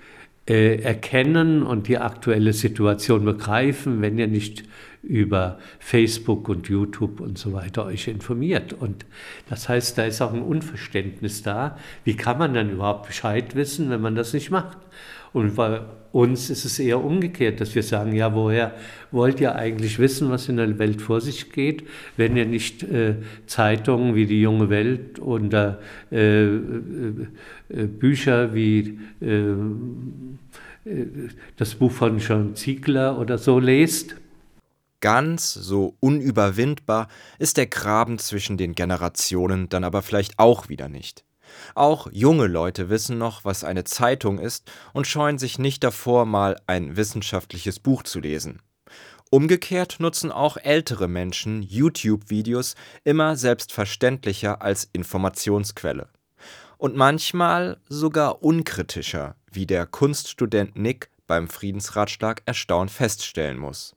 äh, 0.47 0.81
erkennen 0.81 1.63
und 1.63 1.87
die 1.87 1.97
aktuelle 1.97 2.53
Situation 2.53 3.25
begreifen, 3.25 4.01
wenn 4.01 4.17
ihr 4.17 4.27
nicht 4.27 4.63
über 5.03 5.59
Facebook 5.79 6.49
und 6.49 6.67
YouTube 6.67 7.19
und 7.19 7.37
so 7.37 7.53
weiter 7.53 7.85
euch 7.85 8.07
informiert. 8.07 8.73
Und 8.73 9.05
das 9.49 9.69
heißt, 9.69 9.97
da 9.97 10.05
ist 10.05 10.21
auch 10.21 10.33
ein 10.33 10.41
Unverständnis 10.41 11.43
da. 11.43 11.77
Wie 12.03 12.15
kann 12.15 12.37
man 12.37 12.53
dann 12.53 12.71
überhaupt 12.71 13.07
Bescheid 13.07 13.55
wissen, 13.55 13.89
wenn 13.89 14.01
man 14.01 14.15
das 14.15 14.33
nicht 14.33 14.51
macht? 14.51 14.77
Und 15.33 15.55
bei 15.55 15.81
uns 16.11 16.49
ist 16.49 16.65
es 16.65 16.79
eher 16.79 17.03
umgekehrt, 17.03 17.61
dass 17.61 17.75
wir 17.75 17.83
sagen, 17.83 18.13
ja, 18.13 18.33
woher 18.33 18.73
wollt 19.11 19.39
ihr 19.39 19.55
eigentlich 19.55 19.99
wissen, 19.99 20.29
was 20.31 20.49
in 20.49 20.57
der 20.57 20.79
Welt 20.79 21.01
vor 21.01 21.21
sich 21.21 21.51
geht, 21.51 21.83
wenn 22.15 22.35
ihr 22.35 22.45
nicht 22.45 22.83
äh, 22.83 23.15
Zeitungen 23.45 24.15
wie 24.15 24.25
die 24.25 24.41
junge 24.41 24.69
Welt 24.69 25.19
oder 25.19 25.79
äh, 26.11 26.45
äh, 26.45 26.61
Bücher 27.69 28.53
wie 28.53 28.99
äh, 29.21 29.53
äh, 30.87 31.29
das 31.57 31.75
Buch 31.75 31.91
von 31.91 32.19
John 32.19 32.55
Ziegler 32.55 33.19
oder 33.19 33.37
so 33.37 33.59
lest? 33.59 34.15
Ganz 34.99 35.53
so 35.53 35.95
unüberwindbar 35.99 37.07
ist 37.37 37.57
der 37.57 37.67
Graben 37.67 38.17
zwischen 38.17 38.57
den 38.57 38.73
Generationen 38.73 39.69
dann 39.69 39.83
aber 39.83 40.01
vielleicht 40.01 40.39
auch 40.39 40.69
wieder 40.69 40.89
nicht. 40.89 41.23
Auch 41.75 42.09
junge 42.11 42.47
Leute 42.47 42.89
wissen 42.89 43.17
noch, 43.17 43.45
was 43.45 43.63
eine 43.63 43.83
Zeitung 43.83 44.39
ist 44.39 44.69
und 44.93 45.07
scheuen 45.07 45.37
sich 45.37 45.59
nicht 45.59 45.83
davor, 45.83 46.25
mal 46.25 46.57
ein 46.67 46.97
wissenschaftliches 46.97 47.79
Buch 47.79 48.03
zu 48.03 48.19
lesen. 48.19 48.61
Umgekehrt 49.29 49.97
nutzen 49.99 50.31
auch 50.31 50.57
ältere 50.57 51.07
Menschen 51.07 51.61
YouTube-Videos 51.61 52.75
immer 53.03 53.35
selbstverständlicher 53.35 54.61
als 54.61 54.89
Informationsquelle. 54.93 56.07
Und 56.77 56.95
manchmal 56.95 57.79
sogar 57.89 58.43
unkritischer, 58.43 59.35
wie 59.51 59.65
der 59.65 59.85
Kunststudent 59.85 60.75
Nick 60.75 61.09
beim 61.25 61.47
Friedensratschlag 61.47 62.41
erstaunt 62.45 62.91
feststellen 62.91 63.57
muss. 63.57 63.95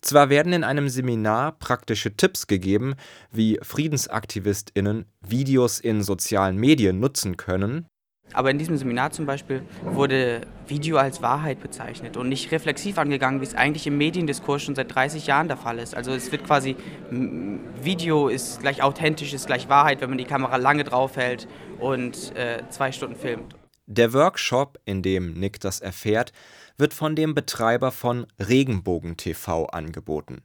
Zwar 0.00 0.28
werden 0.28 0.52
in 0.52 0.64
einem 0.64 0.88
Seminar 0.88 1.52
praktische 1.52 2.16
Tipps 2.16 2.46
gegeben, 2.46 2.94
wie 3.30 3.58
FriedensaktivistInnen 3.62 5.06
Videos 5.20 5.80
in 5.80 6.02
sozialen 6.02 6.56
Medien 6.56 6.98
nutzen 7.00 7.36
können, 7.36 7.86
aber 8.32 8.50
in 8.50 8.58
diesem 8.58 8.76
Seminar 8.76 9.10
zum 9.10 9.26
Beispiel 9.26 9.62
wurde 9.82 10.42
Video 10.66 10.96
als 10.98 11.22
Wahrheit 11.22 11.60
bezeichnet 11.60 12.16
und 12.16 12.28
nicht 12.28 12.52
reflexiv 12.52 12.98
angegangen, 12.98 13.40
wie 13.40 13.44
es 13.44 13.54
eigentlich 13.54 13.86
im 13.86 13.98
Mediendiskurs 13.98 14.62
schon 14.62 14.74
seit 14.74 14.94
30 14.94 15.26
Jahren 15.26 15.48
der 15.48 15.56
Fall 15.56 15.78
ist. 15.78 15.94
Also 15.94 16.12
es 16.12 16.30
wird 16.30 16.44
quasi, 16.44 16.76
Video 17.10 18.28
ist 18.28 18.60
gleich 18.60 18.82
authentisch, 18.82 19.32
ist 19.32 19.46
gleich 19.46 19.68
Wahrheit, 19.68 20.00
wenn 20.00 20.10
man 20.10 20.18
die 20.18 20.24
Kamera 20.24 20.56
lange 20.56 20.84
draufhält 20.84 21.48
und 21.78 22.34
äh, 22.36 22.62
zwei 22.70 22.92
Stunden 22.92 23.16
filmt. 23.16 23.54
Der 23.86 24.12
Workshop, 24.12 24.78
in 24.84 25.02
dem 25.02 25.32
Nick 25.32 25.58
das 25.58 25.80
erfährt, 25.80 26.32
wird 26.78 26.94
von 26.94 27.16
dem 27.16 27.34
Betreiber 27.34 27.90
von 27.90 28.26
Regenbogen 28.38 29.16
TV 29.16 29.66
angeboten. 29.66 30.42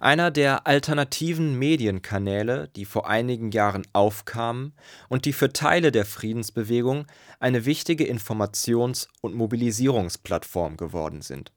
Einer 0.00 0.30
der 0.30 0.66
alternativen 0.66 1.58
Medienkanäle, 1.58 2.68
die 2.76 2.84
vor 2.84 3.08
einigen 3.08 3.50
Jahren 3.50 3.86
aufkamen 3.92 4.72
und 5.08 5.24
die 5.24 5.32
für 5.32 5.52
Teile 5.52 5.92
der 5.92 6.04
Friedensbewegung 6.04 7.06
eine 7.40 7.64
wichtige 7.64 8.04
Informations- 8.04 9.08
und 9.20 9.34
Mobilisierungsplattform 9.34 10.76
geworden 10.76 11.22
sind. 11.22 11.52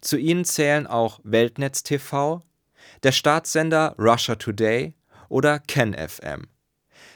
Zu 0.00 0.16
ihnen 0.16 0.44
zählen 0.44 0.86
auch 0.86 1.20
Weltnetz 1.24 1.82
TV, 1.82 2.42
der 3.02 3.12
Staatssender 3.12 3.94
Russia 3.98 4.36
Today 4.36 4.94
oder 5.28 5.58
KenFM. 5.58 6.46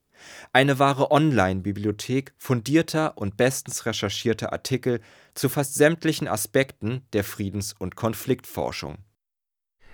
eine 0.53 0.79
wahre 0.79 1.11
Online-Bibliothek 1.11 2.33
fundierter 2.37 3.17
und 3.17 3.37
bestens 3.37 3.87
recherchierter 3.87 4.53
Artikel 4.53 5.00
zu 5.35 5.49
fast 5.49 5.75
sämtlichen 5.75 6.29
Aspekten 6.29 7.03
der 7.12 7.25
Friedens- 7.25 7.75
und 7.79 7.97
Konfliktforschung. 7.97 8.99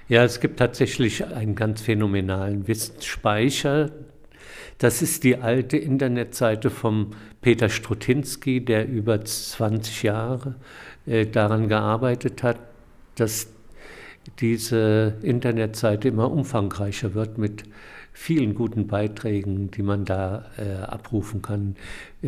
Ja, 0.09 0.25
es 0.25 0.41
gibt 0.41 0.59
tatsächlich 0.59 1.25
einen 1.25 1.55
ganz 1.55 1.81
phänomenalen 1.81 2.67
Wissensspeicher. 2.67 3.91
Das 4.79 5.03
ist 5.03 5.25
die 5.25 5.37
alte 5.37 5.77
Internetseite 5.77 6.71
vom 6.71 7.11
Peter 7.41 7.69
Strutinski, 7.69 8.65
der 8.65 8.89
über 8.89 9.25
20 9.25 10.03
Jahre 10.03 10.57
äh, 11.07 11.27
daran 11.27 11.69
gearbeitet 11.69 12.43
hat, 12.43 12.59
dass 13.17 13.49
diese 14.39 15.15
Internetseite 15.23 16.09
immer 16.09 16.31
umfangreicher 16.31 17.15
wird 17.15 17.39
mit 17.39 17.65
vielen 18.13 18.55
guten 18.55 18.87
Beiträgen, 18.87 19.71
die 19.71 19.83
man 19.83 20.05
da 20.05 20.45
äh, 20.59 20.83
abrufen 20.83 21.43
kann. 21.43 21.77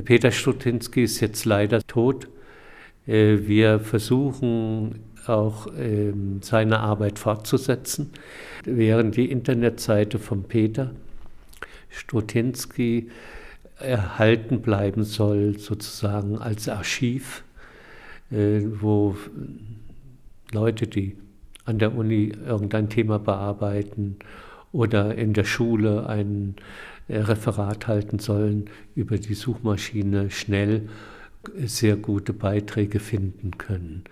Peter 0.04 0.30
Strutinski 0.30 1.04
ist 1.04 1.20
jetzt 1.20 1.44
leider 1.44 1.82
tot. 1.86 2.28
Äh, 3.06 3.38
wir 3.46 3.80
versuchen 3.80 5.00
auch 5.26 5.66
äh, 5.68 6.12
seine 6.40 6.80
Arbeit 6.80 7.18
fortzusetzen, 7.18 8.10
während 8.64 9.16
die 9.16 9.30
Internetseite 9.30 10.18
von 10.18 10.44
Peter 10.44 10.92
Strutinski 11.94 13.10
erhalten 13.78 14.60
bleiben 14.60 15.04
soll, 15.04 15.58
sozusagen 15.58 16.38
als 16.38 16.68
Archiv, 16.68 17.44
äh, 18.30 18.60
wo 18.80 19.16
Leute, 20.52 20.86
die 20.86 21.16
an 21.64 21.78
der 21.78 21.94
Uni 21.94 22.32
irgendein 22.46 22.88
Thema 22.88 23.18
bearbeiten 23.18 24.16
oder 24.72 25.14
in 25.14 25.32
der 25.32 25.44
Schule 25.44 26.06
ein 26.08 26.56
äh, 27.08 27.18
Referat 27.18 27.86
halten 27.86 28.18
sollen, 28.18 28.66
über 28.94 29.18
die 29.18 29.34
Suchmaschine 29.34 30.30
schnell 30.30 30.88
sehr 31.64 31.96
gute 31.96 32.32
Beiträge 32.32 33.00
finden 33.00 33.58
können. 33.58 34.04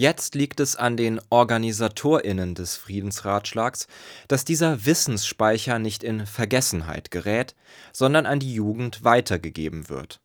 Jetzt 0.00 0.34
liegt 0.34 0.60
es 0.60 0.76
an 0.76 0.96
den 0.96 1.20
OrganisatorInnen 1.28 2.54
des 2.54 2.74
Friedensratschlags, 2.74 3.86
dass 4.28 4.46
dieser 4.46 4.86
Wissensspeicher 4.86 5.78
nicht 5.78 6.02
in 6.02 6.24
Vergessenheit 6.24 7.10
gerät, 7.10 7.54
sondern 7.92 8.24
an 8.24 8.40
die 8.40 8.54
Jugend 8.54 9.04
weitergegeben 9.04 9.90
wird. 9.90 10.22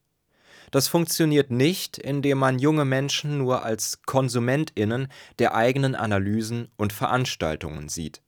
Das 0.71 0.87
funktioniert 0.87 1.51
nicht, 1.51 1.97
indem 1.97 2.37
man 2.37 2.57
junge 2.57 2.85
Menschen 2.85 3.37
nur 3.37 3.65
als 3.65 3.99
KonsumentInnen 4.05 5.09
der 5.39 5.55
eigenen 5.55 5.93
Analysen 5.93 6.69
und 6.77 6.93
Veranstaltungen 6.93 7.89
sieht. 7.89 8.21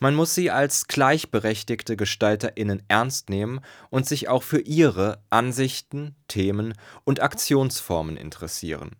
Man 0.00 0.14
muss 0.14 0.34
sie 0.34 0.50
als 0.50 0.86
gleichberechtigte 0.86 1.96
GestalterInnen 1.96 2.82
ernst 2.88 3.30
nehmen 3.30 3.60
und 3.88 4.06
sich 4.06 4.28
auch 4.28 4.42
für 4.42 4.60
ihre 4.60 5.22
Ansichten, 5.30 6.14
Themen 6.28 6.74
und 7.04 7.20
Aktionsformen 7.20 8.18
interessieren. 8.18 8.96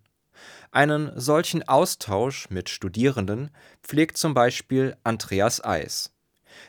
Einen 0.72 1.18
solchen 1.18 1.66
Austausch 1.66 2.48
mit 2.48 2.68
Studierenden 2.68 3.50
pflegt 3.82 4.16
zum 4.16 4.34
Beispiel 4.34 4.96
Andreas 5.02 5.64
Eis. 5.64 6.14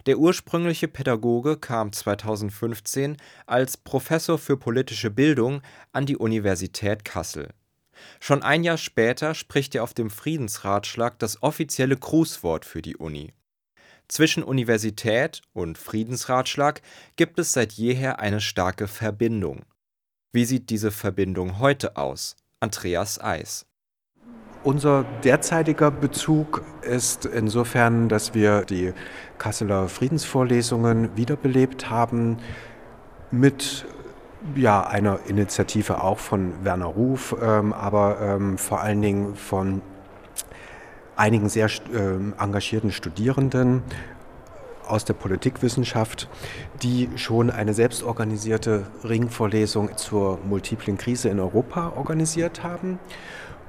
Der 0.07 0.17
ursprüngliche 0.17 0.87
Pädagoge 0.87 1.57
kam 1.57 1.93
2015 1.93 3.17
als 3.45 3.77
Professor 3.77 4.39
für 4.39 4.57
politische 4.57 5.11
Bildung 5.11 5.61
an 5.91 6.07
die 6.07 6.17
Universität 6.17 7.05
Kassel. 7.05 7.49
Schon 8.19 8.41
ein 8.41 8.63
Jahr 8.63 8.77
später 8.77 9.35
spricht 9.35 9.75
er 9.75 9.83
auf 9.83 9.93
dem 9.93 10.09
Friedensratschlag 10.09 11.19
das 11.19 11.43
offizielle 11.43 11.95
Grußwort 11.95 12.65
für 12.65 12.81
die 12.81 12.97
Uni. 12.97 13.33
Zwischen 14.07 14.41
Universität 14.41 15.43
und 15.53 15.77
Friedensratschlag 15.77 16.81
gibt 17.17 17.37
es 17.37 17.53
seit 17.53 17.73
jeher 17.73 18.19
eine 18.19 18.41
starke 18.41 18.87
Verbindung. 18.87 19.63
Wie 20.33 20.45
sieht 20.45 20.71
diese 20.71 20.89
Verbindung 20.89 21.59
heute 21.59 21.97
aus? 21.97 22.35
Andreas 22.59 23.21
Eis. 23.21 23.67
Unser 24.63 25.05
derzeitiger 25.23 25.89
Bezug 25.89 26.61
ist 26.83 27.25
insofern, 27.25 28.09
dass 28.09 28.35
wir 28.35 28.61
die 28.61 28.93
Kasseler 29.39 29.87
Friedensvorlesungen 29.87 31.17
wiederbelebt 31.17 31.89
haben 31.89 32.37
mit 33.31 33.85
ja, 34.55 34.85
einer 34.85 35.19
Initiative 35.27 36.03
auch 36.03 36.19
von 36.19 36.53
Werner 36.63 36.85
Ruf, 36.85 37.35
ähm, 37.41 37.73
aber 37.73 38.19
ähm, 38.21 38.59
vor 38.59 38.81
allen 38.81 39.01
Dingen 39.01 39.35
von 39.35 39.81
einigen 41.15 41.49
sehr 41.49 41.65
äh, 41.67 42.43
engagierten 42.43 42.91
Studierenden 42.91 43.81
aus 44.87 45.05
der 45.05 45.13
Politikwissenschaft, 45.13 46.29
die 46.83 47.09
schon 47.15 47.49
eine 47.49 47.73
selbstorganisierte 47.73 48.85
Ringvorlesung 49.03 49.97
zur 49.97 50.37
multiplen 50.43 50.97
Krise 50.97 51.29
in 51.29 51.39
Europa 51.39 51.93
organisiert 51.95 52.61
haben. 52.61 52.99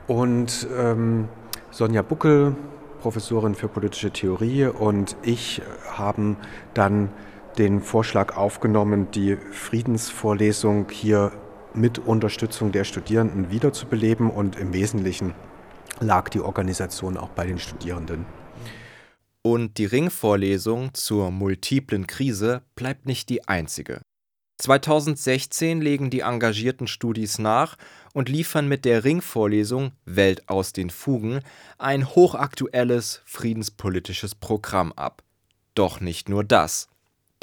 Und 0.07 0.67
ähm, 0.77 1.29
Sonja 1.71 2.03
Buckel, 2.03 2.55
Professorin 3.01 3.55
für 3.55 3.69
politische 3.69 4.11
Theorie, 4.11 4.67
und 4.67 5.17
ich 5.23 5.63
haben 5.91 6.37
dann 6.75 7.11
den 7.59 7.81
Vorschlag 7.81 8.37
aufgenommen, 8.37 9.09
die 9.11 9.37
Friedensvorlesung 9.37 10.87
hier 10.91 11.33
mit 11.75 11.99
Unterstützung 11.99 12.73
der 12.73 12.85
Studierenden 12.85 13.51
wiederzubeleben 13.51 14.31
und 14.31 14.57
im 14.57 14.73
Wesentlichen 14.73 15.35
lag 16.01 16.29
die 16.29 16.41
Organisation 16.41 17.17
auch 17.17 17.31
bei 17.31 17.47
den 17.47 17.59
Studierenden. 17.59 18.27
Und 19.43 19.79
die 19.79 19.87
Ringvorlesung 19.87 20.95
zur 20.95 21.31
multiplen 21.31 22.07
Krise 22.07 22.63
bleibt 22.77 23.07
nicht 23.07 23.29
die 23.29 23.49
einzige. 23.49 24.01
2016 24.59 25.81
legen 25.81 26.11
die 26.11 26.21
engagierten 26.21 26.87
Studis 26.87 27.39
nach 27.39 27.77
und 28.13 28.29
liefern 28.29 28.69
mit 28.69 28.85
der 28.85 29.05
Ringvorlesung 29.05 29.93
Welt 30.05 30.49
aus 30.49 30.73
den 30.73 30.91
Fugen 30.91 31.41
ein 31.79 32.09
hochaktuelles 32.09 33.23
friedenspolitisches 33.25 34.35
Programm 34.35 34.93
ab. 34.93 35.23
Doch 35.75 36.01
nicht 36.01 36.29
nur 36.29 36.45
das. 36.45 36.89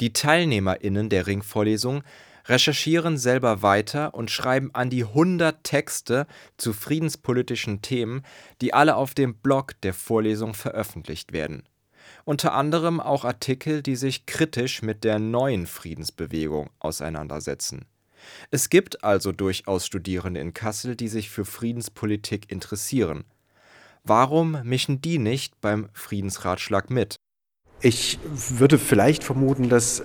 Die 0.00 0.12
TeilnehmerInnen 0.12 1.10
der 1.10 1.26
Ringvorlesung 1.26 2.02
recherchieren 2.46 3.18
selber 3.18 3.62
weiter 3.62 4.14
und 4.14 4.30
schreiben 4.30 4.70
an 4.72 4.90
die 4.90 5.04
100 5.04 5.62
Texte 5.62 6.26
zu 6.56 6.72
friedenspolitischen 6.72 7.82
Themen, 7.82 8.22
die 8.60 8.72
alle 8.72 8.96
auf 8.96 9.14
dem 9.14 9.34
Blog 9.34 9.80
der 9.82 9.94
Vorlesung 9.94 10.54
veröffentlicht 10.54 11.32
werden. 11.32 11.64
Unter 12.24 12.54
anderem 12.54 13.00
auch 13.00 13.24
Artikel, 13.24 13.82
die 13.82 13.96
sich 13.96 14.26
kritisch 14.26 14.82
mit 14.82 15.04
der 15.04 15.18
neuen 15.18 15.66
Friedensbewegung 15.66 16.70
auseinandersetzen. 16.78 17.86
Es 18.50 18.68
gibt 18.68 19.02
also 19.02 19.32
durchaus 19.32 19.86
Studierende 19.86 20.40
in 20.40 20.52
Kassel, 20.52 20.96
die 20.96 21.08
sich 21.08 21.30
für 21.30 21.44
Friedenspolitik 21.44 22.50
interessieren. 22.50 23.24
Warum 24.04 24.58
mischen 24.62 25.00
die 25.00 25.18
nicht 25.18 25.60
beim 25.60 25.88
Friedensratschlag 25.92 26.90
mit? 26.90 27.16
Ich 27.80 28.18
würde 28.24 28.78
vielleicht 28.78 29.24
vermuten, 29.24 29.68
dass 29.68 30.04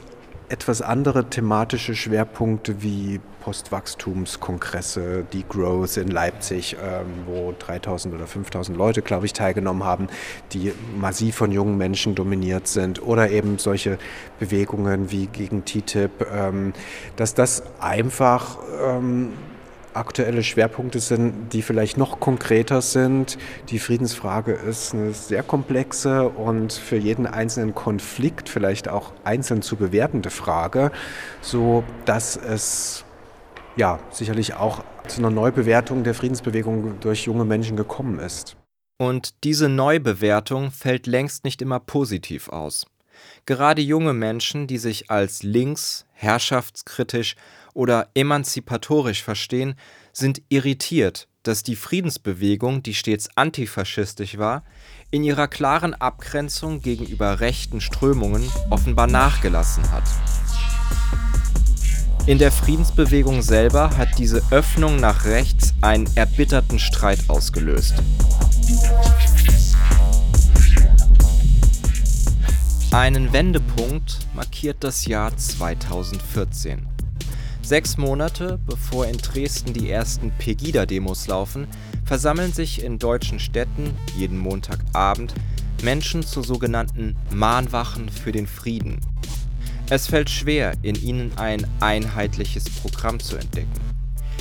etwas 0.49 0.81
andere 0.81 1.29
thematische 1.29 1.95
Schwerpunkte 1.95 2.81
wie 2.81 3.19
Postwachstumskongresse, 3.41 5.25
die 5.31 5.45
Growth 5.47 5.97
in 5.97 6.07
Leipzig, 6.07 6.75
ähm, 6.83 7.05
wo 7.25 7.53
3000 7.57 8.15
oder 8.15 8.25
5000 8.25 8.77
Leute, 8.77 9.01
glaube 9.01 9.25
ich, 9.25 9.33
teilgenommen 9.33 9.83
haben, 9.83 10.07
die 10.51 10.73
massiv 10.99 11.35
von 11.35 11.51
jungen 11.51 11.77
Menschen 11.77 12.15
dominiert 12.15 12.67
sind 12.67 13.01
oder 13.03 13.29
eben 13.29 13.59
solche 13.59 13.97
Bewegungen 14.39 15.11
wie 15.11 15.27
gegen 15.27 15.63
TTIP, 15.63 16.25
ähm, 16.33 16.73
dass 17.15 17.33
das 17.33 17.63
einfach 17.79 18.57
ähm, 18.83 19.33
aktuelle 19.95 20.43
Schwerpunkte 20.43 20.99
sind, 20.99 21.53
die 21.53 21.61
vielleicht 21.61 21.97
noch 21.97 22.19
konkreter 22.19 22.81
sind. 22.81 23.37
Die 23.69 23.79
Friedensfrage 23.79 24.53
ist 24.53 24.93
eine 24.93 25.13
sehr 25.13 25.43
komplexe 25.43 26.29
und 26.29 26.73
für 26.73 26.97
jeden 26.97 27.27
einzelnen 27.27 27.73
Konflikt 27.73 28.49
vielleicht 28.49 28.87
auch 28.87 29.13
einzeln 29.23 29.61
zu 29.61 29.75
bewertende 29.75 30.29
Frage, 30.29 30.91
so 31.41 31.83
dass 32.05 32.35
es 32.37 33.05
ja 33.75 33.99
sicherlich 34.11 34.55
auch 34.55 34.83
zu 35.07 35.19
einer 35.19 35.31
Neubewertung 35.31 36.03
der 36.03 36.13
Friedensbewegung 36.13 36.99
durch 36.99 37.25
junge 37.25 37.45
Menschen 37.45 37.77
gekommen 37.77 38.19
ist. 38.19 38.55
Und 38.97 39.43
diese 39.43 39.67
Neubewertung 39.67 40.71
fällt 40.71 41.05
längst 41.05 41.43
nicht 41.43 41.61
immer 41.61 41.79
positiv 41.79 42.49
aus. 42.49 42.85
Gerade 43.45 43.81
junge 43.81 44.13
Menschen, 44.13 44.67
die 44.67 44.77
sich 44.77 45.11
als 45.11 45.43
links, 45.43 46.05
herrschaftskritisch 46.13 47.35
oder 47.75 48.09
emanzipatorisch 48.15 49.21
verstehen, 49.21 49.75
sind 50.11 50.41
irritiert, 50.49 51.27
dass 51.43 51.61
die 51.61 51.75
Friedensbewegung, 51.75 52.81
die 52.81 52.95
stets 52.95 53.29
antifaschistisch 53.35 54.39
war, 54.39 54.63
in 55.11 55.23
ihrer 55.23 55.47
klaren 55.47 55.93
Abgrenzung 55.93 56.81
gegenüber 56.81 57.39
rechten 57.39 57.81
Strömungen 57.81 58.49
offenbar 58.71 59.05
nachgelassen 59.05 59.91
hat. 59.91 60.03
In 62.25 62.39
der 62.39 62.51
Friedensbewegung 62.51 63.43
selber 63.43 63.95
hat 63.97 64.17
diese 64.17 64.41
Öffnung 64.49 64.95
nach 64.95 65.25
rechts 65.25 65.75
einen 65.81 66.09
erbitterten 66.15 66.79
Streit 66.79 67.19
ausgelöst. 67.27 67.93
Einen 72.91 73.31
Wendepunkt 73.31 74.19
markiert 74.33 74.77
das 74.79 75.05
Jahr 75.05 75.35
2014. 75.37 76.94
Sechs 77.65 77.97
Monate 77.97 78.59
bevor 78.67 79.07
in 79.07 79.17
Dresden 79.17 79.73
die 79.73 79.89
ersten 79.89 80.29
Pegida-Demos 80.37 81.25
laufen, 81.25 81.65
versammeln 82.05 82.53
sich 82.53 82.83
in 82.83 82.99
deutschen 82.99 83.39
Städten 83.39 83.95
jeden 84.15 84.37
Montagabend 84.37 85.33
Menschen 85.81 86.21
zu 86.21 86.43
sogenannten 86.43 87.15
Mahnwachen 87.31 88.09
für 88.09 88.31
den 88.31 88.45
Frieden. 88.45 88.99
Es 89.89 90.05
fällt 90.05 90.29
schwer, 90.29 90.73
in 90.83 90.93
ihnen 90.93 91.31
ein 91.37 91.65
einheitliches 91.79 92.65
Programm 92.69 93.19
zu 93.19 93.35
entdecken. 93.35 93.81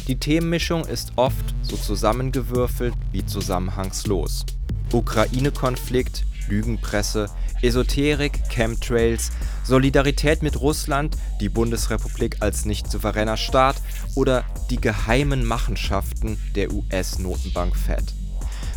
Die 0.06 0.16
Themenmischung 0.16 0.84
ist 0.84 1.12
oft 1.16 1.54
so 1.62 1.78
zusammengewürfelt 1.78 2.92
wie 3.12 3.24
zusammenhangslos. 3.24 4.44
Ukraine-Konflikt, 4.92 6.26
Lügenpresse, 6.48 7.30
Esoterik, 7.62 8.48
Chemtrails, 8.48 9.30
Solidarität 9.64 10.42
mit 10.42 10.60
Russland, 10.60 11.16
die 11.40 11.48
Bundesrepublik 11.48 12.36
als 12.40 12.64
nicht 12.64 12.90
souveräner 12.90 13.36
Staat 13.36 13.76
oder 14.14 14.44
die 14.70 14.80
geheimen 14.80 15.44
Machenschaften 15.44 16.38
der 16.54 16.72
US-Notenbank 16.72 17.76
Fed. 17.76 18.14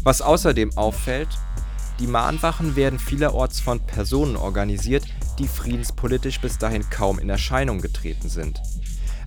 Was 0.03 0.21
außerdem 0.21 0.77
auffällt, 0.77 1.29
die 1.99 2.07
Mahnwachen 2.07 2.75
werden 2.75 2.99
vielerorts 2.99 3.59
von 3.59 3.79
Personen 3.79 4.35
organisiert, 4.35 5.03
die 5.39 5.47
friedenspolitisch 5.47 6.39
bis 6.39 6.57
dahin 6.57 6.89
kaum 6.89 7.19
in 7.19 7.29
Erscheinung 7.29 7.81
getreten 7.81 8.29
sind. 8.29 8.61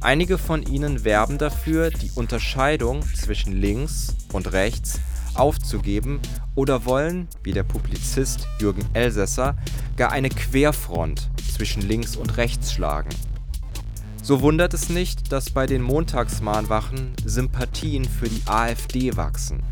Einige 0.00 0.38
von 0.38 0.62
ihnen 0.62 1.04
werben 1.04 1.36
dafür, 1.36 1.90
die 1.90 2.10
Unterscheidung 2.14 3.02
zwischen 3.14 3.52
links 3.52 4.14
und 4.32 4.52
rechts 4.52 5.00
aufzugeben 5.34 6.20
oder 6.54 6.84
wollen, 6.84 7.28
wie 7.42 7.52
der 7.52 7.62
Publizist 7.62 8.46
Jürgen 8.58 8.84
Elsässer, 8.92 9.56
gar 9.96 10.12
eine 10.12 10.28
Querfront 10.28 11.30
zwischen 11.52 11.82
links 11.82 12.16
und 12.16 12.36
rechts 12.36 12.72
schlagen. 12.72 13.10
So 14.22 14.42
wundert 14.42 14.74
es 14.74 14.88
nicht, 14.88 15.32
dass 15.32 15.50
bei 15.50 15.66
den 15.66 15.82
Montagsmahnwachen 15.82 17.14
Sympathien 17.24 18.04
für 18.04 18.28
die 18.28 18.42
AfD 18.46 19.16
wachsen. 19.16 19.62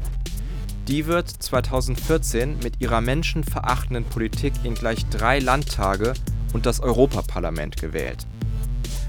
Die 0.88 1.06
wird 1.06 1.28
2014 1.28 2.60
mit 2.62 2.80
ihrer 2.80 3.02
menschenverachtenden 3.02 4.04
Politik 4.04 4.54
in 4.64 4.74
gleich 4.74 5.04
drei 5.10 5.38
Landtage 5.38 6.14
und 6.54 6.64
das 6.64 6.80
Europaparlament 6.80 7.76
gewählt. 7.76 8.26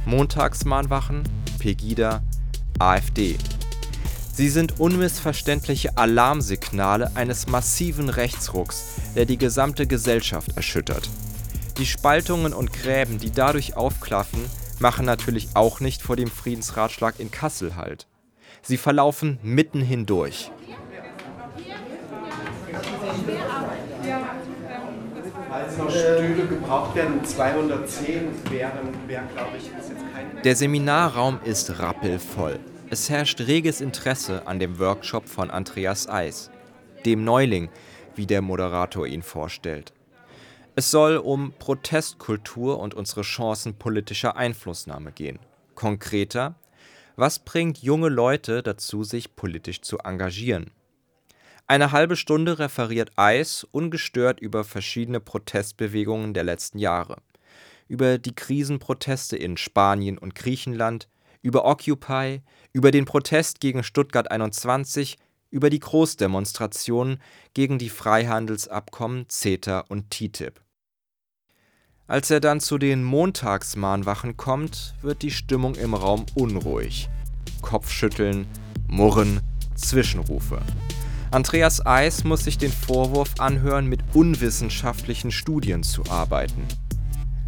Montagsmahnwachen, 0.06 1.24
Pegida, 1.58 2.22
AfD. 2.80 3.38
Sie 4.40 4.48
sind 4.48 4.80
unmissverständliche 4.80 5.98
Alarmsignale 5.98 7.12
eines 7.14 7.48
massiven 7.48 8.08
Rechtsrucks, 8.08 8.86
der 9.14 9.26
die 9.26 9.38
gesamte 9.38 9.86
Gesellschaft 9.86 10.56
erschüttert. 10.56 11.10
Die 11.78 11.86
Spaltungen 11.86 12.54
und 12.54 12.72
Gräben, 12.72 13.18
die 13.20 13.32
dadurch 13.32 13.76
aufklaffen, 13.76 14.40
machen 14.80 15.06
natürlich 15.06 15.50
auch 15.56 15.82
nicht 15.82 16.02
vor 16.02 16.16
dem 16.16 16.32
Friedensratschlag 16.32 17.20
in 17.20 17.32
Kassel 17.32 17.76
Halt. 17.76 18.08
Sie 18.62 18.78
verlaufen 18.78 19.40
mitten 19.44 19.82
hindurch. 19.82 20.52
Falls 25.50 25.78
noch 25.78 25.90
Stühle 25.90 26.46
gebraucht 26.48 26.96
werden, 26.96 27.26
210 27.26 28.22
wären, 28.52 28.78
wäre, 29.06 29.24
glaube 29.36 29.58
ich, 29.58 29.66
ist 29.66 29.90
jetzt 29.90 30.14
kein. 30.14 30.42
Der 30.44 30.56
Seminarraum 30.56 31.42
ist 31.44 31.78
rappelvoll. 31.82 32.58
Es 32.92 33.08
herrscht 33.08 33.42
reges 33.42 33.82
Interesse 33.82 34.48
an 34.48 34.58
dem 34.58 34.80
Workshop 34.80 35.30
von 35.30 35.52
Andreas 35.52 36.10
Eis, 36.10 36.50
dem 37.06 37.24
Neuling, 37.24 37.70
wie 38.16 38.26
der 38.26 38.42
Moderator 38.42 39.06
ihn 39.06 39.22
vorstellt. 39.22 39.94
Es 40.76 40.90
soll 40.90 41.18
um 41.18 41.54
Protestkultur 41.60 42.80
und 42.80 42.96
unsere 42.96 43.22
Chancen 43.22 43.76
politischer 43.76 44.38
Einflussnahme 44.38 45.12
gehen. 45.12 45.38
Konkreter, 45.76 46.56
was 47.16 47.38
bringt 47.38 47.78
junge 47.78 48.10
Leute 48.10 48.64
dazu, 48.64 49.04
sich 49.04 49.36
politisch 49.36 49.82
zu 49.82 50.00
engagieren? 50.00 50.72
Eine 51.68 51.92
halbe 51.92 52.16
Stunde 52.16 52.58
referiert 52.58 53.12
Eis 53.18 53.68
ungestört 53.72 54.40
über 54.40 54.64
verschiedene 54.64 55.20
Protestbewegungen 55.20 56.34
der 56.34 56.44
letzten 56.44 56.80
Jahre. 56.80 57.18
Über 57.88 58.18
die 58.18 58.34
Krisenproteste 58.34 59.38
in 59.38 59.58
Spanien 59.58 60.18
und 60.18 60.34
Griechenland, 60.34 61.08
über 61.42 61.66
Occupy, 61.66 62.42
über 62.74 62.92
den 62.92 63.06
Protest 63.06 63.60
gegen 63.60 63.84
Stuttgart 63.84 64.30
21, 64.32 65.18
über 65.52 65.70
die 65.70 65.80
Großdemonstrationen 65.80 67.22
gegen 67.54 67.78
die 67.80 67.90
Freihandelsabkommen 67.90 69.28
CETA 69.30 69.82
und 69.88 70.10
TTIP. 70.12 70.62
Als 72.08 72.32
er 72.32 72.40
dann 72.40 72.60
zu 72.60 72.78
den 72.78 73.04
Montagsmahnwachen 73.04 74.36
kommt, 74.36 74.96
wird 75.02 75.22
die 75.22 75.32
Stimmung 75.32 75.76
im 75.76 75.94
Raum 75.94 76.26
unruhig. 76.34 77.08
Kopfschütteln, 77.62 78.48
Murren, 78.88 79.42
Zwischenrufe. 79.76 80.60
Andreas 81.32 81.86
Eis 81.86 82.24
muss 82.24 82.44
sich 82.44 82.58
den 82.58 82.72
Vorwurf 82.72 83.36
anhören, 83.38 83.86
mit 83.86 84.02
unwissenschaftlichen 84.14 85.32
Studien 85.32 85.84
zu 85.84 86.04
arbeiten. 86.10 86.68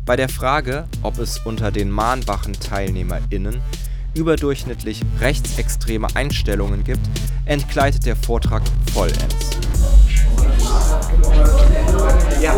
Bei 0.05 0.15
der 0.15 0.29
Frage, 0.29 0.87
ob 1.01 1.17
es 1.17 1.39
unter 1.39 1.71
den 1.71 1.89
Mahnwachen-TeilnehmerInnen 1.89 3.61
überdurchschnittlich 4.13 5.01
rechtsextreme 5.19 6.07
Einstellungen 6.15 6.83
gibt, 6.83 7.01
entgleitet 7.45 8.05
der 8.05 8.15
Vortrag 8.15 8.63
vollends. 8.93 9.51
Ja, 12.41 12.55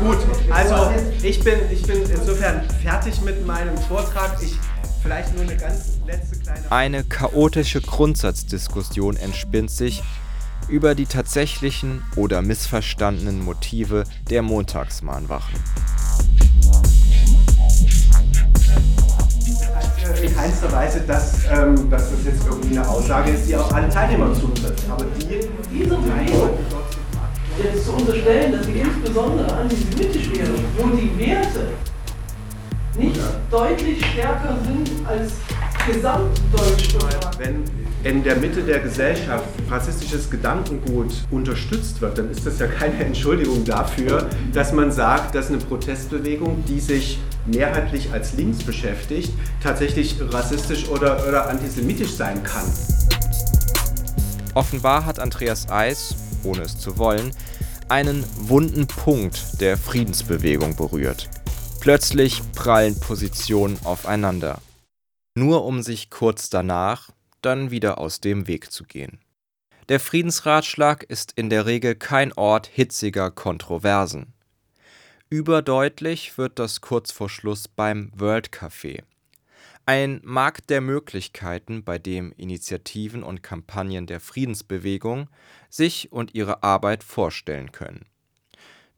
gut. 0.00 0.18
Also 0.50 0.92
ich 1.22 1.40
bin, 1.42 1.54
ich 1.70 1.82
bin 1.82 2.02
insofern 2.02 2.62
fertig 2.82 3.20
mit 3.22 3.44
meinem 3.46 3.76
Vortrag. 3.76 4.40
Ich 4.42 4.56
vielleicht 5.02 5.34
nur 5.34 5.42
eine 5.42 5.56
ganz 5.56 5.98
letzte 6.06 6.38
kleine. 6.38 6.72
Eine 6.72 7.04
chaotische 7.04 7.80
Grundsatzdiskussion 7.80 9.16
entspinnt 9.16 9.70
sich, 9.70 10.02
über 10.68 10.94
die 10.94 11.06
tatsächlichen 11.06 12.02
oder 12.16 12.40
missverstandenen 12.40 13.44
Motive 13.44 14.04
der 14.30 14.42
Montagsmahnwachen. 14.42 15.54
In 20.24 20.34
keinster 20.34 20.72
Weise, 20.72 21.02
dass, 21.06 21.44
ähm, 21.52 21.90
dass 21.90 22.10
das 22.10 22.24
jetzt 22.24 22.46
irgendwie 22.46 22.78
eine 22.78 22.88
Aussage 22.88 23.32
ist, 23.32 23.46
die 23.46 23.56
auf 23.56 23.70
alle 23.74 23.90
Teilnehmer 23.90 24.32
zutrifft. 24.32 24.82
Aber 24.90 25.04
die, 25.18 25.40
diese 25.70 25.90
Teilnehmer 25.90 26.50
jetzt 27.62 27.84
zu 27.84 27.92
unterstellen, 27.92 28.52
dass 28.52 28.64
sie 28.64 28.72
insbesondere 28.72 29.52
antisemitisch 29.54 30.30
wäre, 30.32 30.48
wo 30.78 30.96
die 30.96 31.18
Werte 31.18 31.68
nicht 32.98 33.20
deutlich 33.50 34.02
stärker 34.06 34.56
sind 34.64 34.90
als 35.06 35.32
gesamtdeutsch. 35.86 36.94
Wenn 37.36 37.64
in 38.02 38.24
der 38.24 38.36
Mitte 38.36 38.62
der 38.62 38.80
Gesellschaft 38.80 39.44
rassistisches 39.70 40.30
Gedankengut 40.30 41.12
unterstützt 41.30 42.00
wird, 42.00 42.16
dann 42.16 42.30
ist 42.30 42.46
das 42.46 42.58
ja 42.58 42.66
keine 42.66 42.94
Entschuldigung 43.04 43.62
dafür, 43.64 44.30
dass 44.54 44.72
man 44.72 44.90
sagt, 44.90 45.34
dass 45.34 45.48
eine 45.48 45.58
Protestbewegung, 45.58 46.64
die 46.66 46.80
sich 46.80 47.18
mehrheitlich 47.46 48.12
als 48.12 48.34
links 48.34 48.62
beschäftigt, 48.62 49.32
tatsächlich 49.62 50.16
rassistisch 50.20 50.88
oder, 50.88 51.26
oder 51.26 51.48
antisemitisch 51.48 52.12
sein 52.12 52.42
kann. 52.42 52.66
Offenbar 54.54 55.04
hat 55.04 55.18
Andreas 55.18 55.68
Eis, 55.68 56.14
ohne 56.44 56.62
es 56.62 56.78
zu 56.78 56.98
wollen, 56.98 57.32
einen 57.88 58.24
wunden 58.36 58.86
Punkt 58.86 59.60
der 59.60 59.76
Friedensbewegung 59.76 60.76
berührt. 60.76 61.28
Plötzlich 61.80 62.42
prallen 62.52 62.98
Positionen 62.98 63.78
aufeinander. 63.84 64.60
Nur 65.34 65.64
um 65.64 65.82
sich 65.82 66.10
kurz 66.10 66.48
danach 66.48 67.10
dann 67.42 67.70
wieder 67.70 67.98
aus 67.98 68.20
dem 68.20 68.46
Weg 68.46 68.70
zu 68.72 68.84
gehen. 68.84 69.18
Der 69.88 70.00
Friedensratschlag 70.00 71.02
ist 71.02 71.32
in 71.32 71.50
der 71.50 71.66
Regel 71.66 71.94
kein 71.94 72.32
Ort 72.32 72.68
hitziger 72.72 73.30
Kontroversen. 73.30 74.33
Überdeutlich 75.30 76.36
wird 76.36 76.58
das 76.58 76.80
kurz 76.80 77.10
vor 77.10 77.28
Schluss 77.28 77.66
beim 77.66 78.12
World 78.14 78.50
Café. 78.50 79.02
Ein 79.86 80.20
Markt 80.22 80.70
der 80.70 80.80
Möglichkeiten, 80.80 81.82
bei 81.82 81.98
dem 81.98 82.32
Initiativen 82.36 83.22
und 83.22 83.42
Kampagnen 83.42 84.06
der 84.06 84.20
Friedensbewegung 84.20 85.28
sich 85.70 86.12
und 86.12 86.34
ihre 86.34 86.62
Arbeit 86.62 87.02
vorstellen 87.04 87.72
können. 87.72 88.06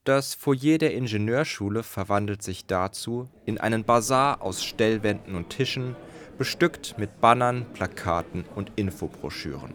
Das 0.05 0.35
Foyer 0.35 0.79
der 0.79 0.95
Ingenieurschule 0.95 1.83
verwandelt 1.83 2.43
sich 2.43 2.67
dazu 2.67 3.29
in 3.45 3.59
einen 3.59 3.85
Bazar 3.85 4.43
aus 4.43 4.65
Stellwänden 4.65 5.35
und 5.35 5.51
Tischen, 5.51 5.97
bestückt 6.39 6.99
mit 6.99 7.21
Bannern, 7.21 7.67
Plakaten 7.73 8.45
und 8.55 8.73
Infobroschüren. 8.77 9.75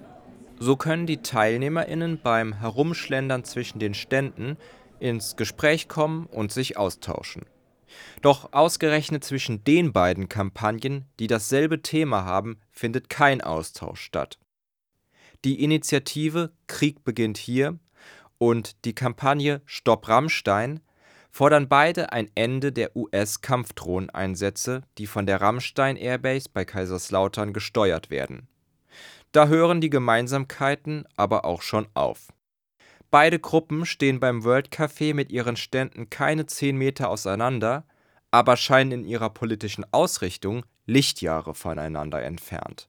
So 0.60 0.76
können 0.76 1.08
die 1.08 1.18
TeilnehmerInnen 1.18 2.20
beim 2.22 2.54
Herumschlendern 2.54 3.44
zwischen 3.44 3.80
den 3.80 3.94
Ständen 3.94 4.58
ins 5.02 5.36
Gespräch 5.36 5.88
kommen 5.88 6.26
und 6.26 6.52
sich 6.52 6.78
austauschen. 6.78 7.46
Doch 8.22 8.54
ausgerechnet 8.54 9.24
zwischen 9.24 9.64
den 9.64 9.92
beiden 9.92 10.30
Kampagnen, 10.30 11.06
die 11.20 11.28
dasselbe 11.28 11.82
Thema 11.82 12.24
haben, 12.24 12.60
findet 12.72 13.10
kein 13.10 13.42
Austausch 13.42 14.02
statt. 14.02 14.40
Die 15.44 15.64
Initiative 15.64 16.52
Krieg 16.68 17.04
beginnt 17.04 17.38
hier 17.38 17.80
und 18.38 18.86
die 18.86 18.94
Kampagne 18.94 19.62
Stopp 19.66 20.08
Rammstein 20.08 20.82
fordern 21.32 21.68
beide 21.68 22.12
ein 22.12 22.30
Ende 22.36 22.72
der 22.72 22.96
US-Kampfdrohneinsätze, 22.96 24.84
die 24.98 25.08
von 25.08 25.26
der 25.26 25.42
Ramstein 25.42 25.96
Airbase 25.96 26.50
bei 26.54 26.66
Kaiserslautern 26.66 27.54
gesteuert 27.54 28.10
werden. 28.10 28.48
Da 29.32 29.48
hören 29.48 29.80
die 29.80 29.90
Gemeinsamkeiten 29.90 31.06
aber 31.16 31.46
auch 31.46 31.62
schon 31.62 31.88
auf. 31.94 32.34
Beide 33.12 33.40
Gruppen 33.40 33.86
stehen 33.86 34.22
beim 34.22 34.46
World 34.46 34.70
Café 34.70 35.14
mit 35.14 35.32
ihren 35.32 35.58
Ständen 35.58 36.10
keine 36.10 36.46
zehn 36.46 36.78
Meter 36.78 37.10
auseinander, 37.10 37.86
aber 38.32 38.56
scheinen 38.56 39.02
in 39.02 39.06
ihrer 39.06 39.30
politischen 39.30 39.86
Ausrichtung 39.92 40.66
Lichtjahre 40.86 41.54
voneinander 41.54 42.24
entfernt. 42.24 42.88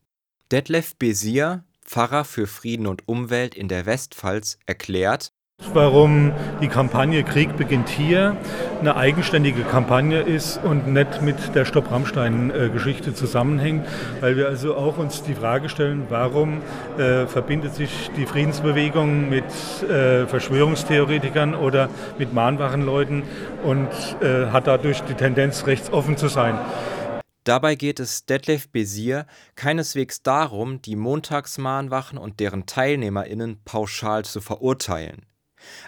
Detlef 0.52 0.94
Bézier, 0.94 1.64
Pfarrer 1.84 2.24
für 2.24 2.46
Frieden 2.46 2.86
und 2.86 3.08
Umwelt 3.08 3.56
in 3.56 3.66
der 3.66 3.84
Westpfalz, 3.84 4.58
erklärt, 4.64 5.32
Warum 5.74 6.32
die 6.60 6.68
Kampagne 6.68 7.22
Krieg 7.24 7.56
beginnt 7.56 7.88
hier 7.88 8.36
eine 8.80 8.94
eigenständige 8.96 9.62
Kampagne 9.62 10.20
ist 10.20 10.60
und 10.62 10.88
nicht 10.88 11.22
mit 11.22 11.54
der 11.54 11.64
Stopp-Rammstein-Geschichte 11.64 13.14
zusammenhängt, 13.14 13.86
weil 14.20 14.36
wir 14.36 14.48
also 14.48 14.74
auch 14.74 14.98
uns 14.98 15.22
die 15.22 15.34
Frage 15.34 15.70
stellen, 15.70 16.06
warum 16.10 16.60
äh, 16.98 17.26
verbindet 17.26 17.74
sich 17.74 18.10
die 18.16 18.26
Friedensbewegung 18.26 19.30
mit 19.30 19.44
äh, 19.88 20.26
Verschwörungstheoretikern 20.26 21.54
oder 21.54 21.88
mit 22.18 22.34
Mahnwachenleuten 22.34 23.22
und 23.64 23.88
äh, 24.20 24.50
hat 24.50 24.66
dadurch 24.66 25.00
die 25.02 25.14
Tendenz, 25.14 25.66
rechtsoffen 25.66 26.18
zu 26.18 26.28
sein. 26.28 26.58
Dabei 27.44 27.76
geht 27.76 27.98
es 27.98 28.26
Detlef 28.26 28.68
Bézier 28.72 29.24
keineswegs 29.56 30.22
darum, 30.22 30.82
die 30.82 30.96
Montagsmahnwachen 30.96 32.18
und 32.18 32.40
deren 32.40 32.66
TeilnehmerInnen 32.66 33.60
pauschal 33.64 34.24
zu 34.24 34.40
verurteilen. 34.40 35.22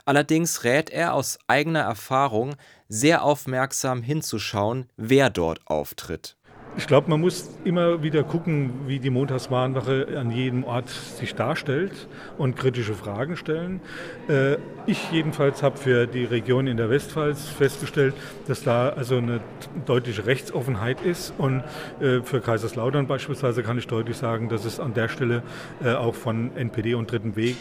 Allerdings 0.05 0.65
rät 0.65 0.91
er 0.91 1.15
aus 1.15 1.39
eigener 1.47 1.81
Erfahrung, 1.81 2.57
sehr 2.89 3.23
aufmerksam 3.23 4.03
hinzuschauen, 4.03 4.87
wer 4.97 5.31
dort 5.31 5.67
auftritt 5.67 6.37
ich 6.77 6.87
glaube, 6.87 7.09
man 7.09 7.21
muss 7.21 7.51
immer 7.65 8.03
wieder 8.03 8.25
gucken, 8.25 8.73
wie 8.87 8.99
die 8.99 9.11
Montagsmahnwache 9.11 10.19
an 10.19 10.31
jedem 10.31 10.65
Ort 10.65 10.89
sich 10.89 11.35
darstellt 11.35 12.09
und 12.37 12.57
kritische 12.57 12.95
Fragen 12.95 13.37
stellen. 13.37 13.81
Äh, 14.29 14.57
ich 14.87 15.11
jedenfalls 15.13 15.63
habe 15.63 15.77
für 15.79 16.07
die 16.07 16.25
Region 16.25 16.67
in 16.67 16.77
der 16.77 16.91
Westpfalz 16.91 17.49
festgestellt, 17.49 18.15
dass 18.49 18.65
da 18.65 18.89
also 18.89 19.17
eine 19.17 19.41
deutliche 19.87 20.27
Rechtsoffenheit 20.27 21.01
ist 21.01 21.33
und 21.39 21.63
äh, 22.01 22.21
für 22.23 22.41
Kaiserslautern 22.41 23.07
beispielsweise 23.07 23.63
kann 23.63 23.79
ich 23.79 23.87
deutlich 23.87 24.17
sagen, 24.17 24.49
dass 24.49 24.65
es 24.65 24.81
an 24.81 24.95
der 24.95 25.09
Stelle 25.09 25.43
äh, 25.83 25.93
auch 25.95 26.15
von 26.15 26.57
NPD 26.57 26.95
und 26.95 27.11
Dritten 27.11 27.37
Weg 27.37 27.57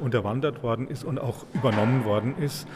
unterwandert 0.00 0.62
worden 0.62 0.88
ist 0.88 1.04
und 1.04 1.18
auch 1.18 1.46
übernommen 1.52 2.04
worden 2.04 2.34
ist. 2.40 2.66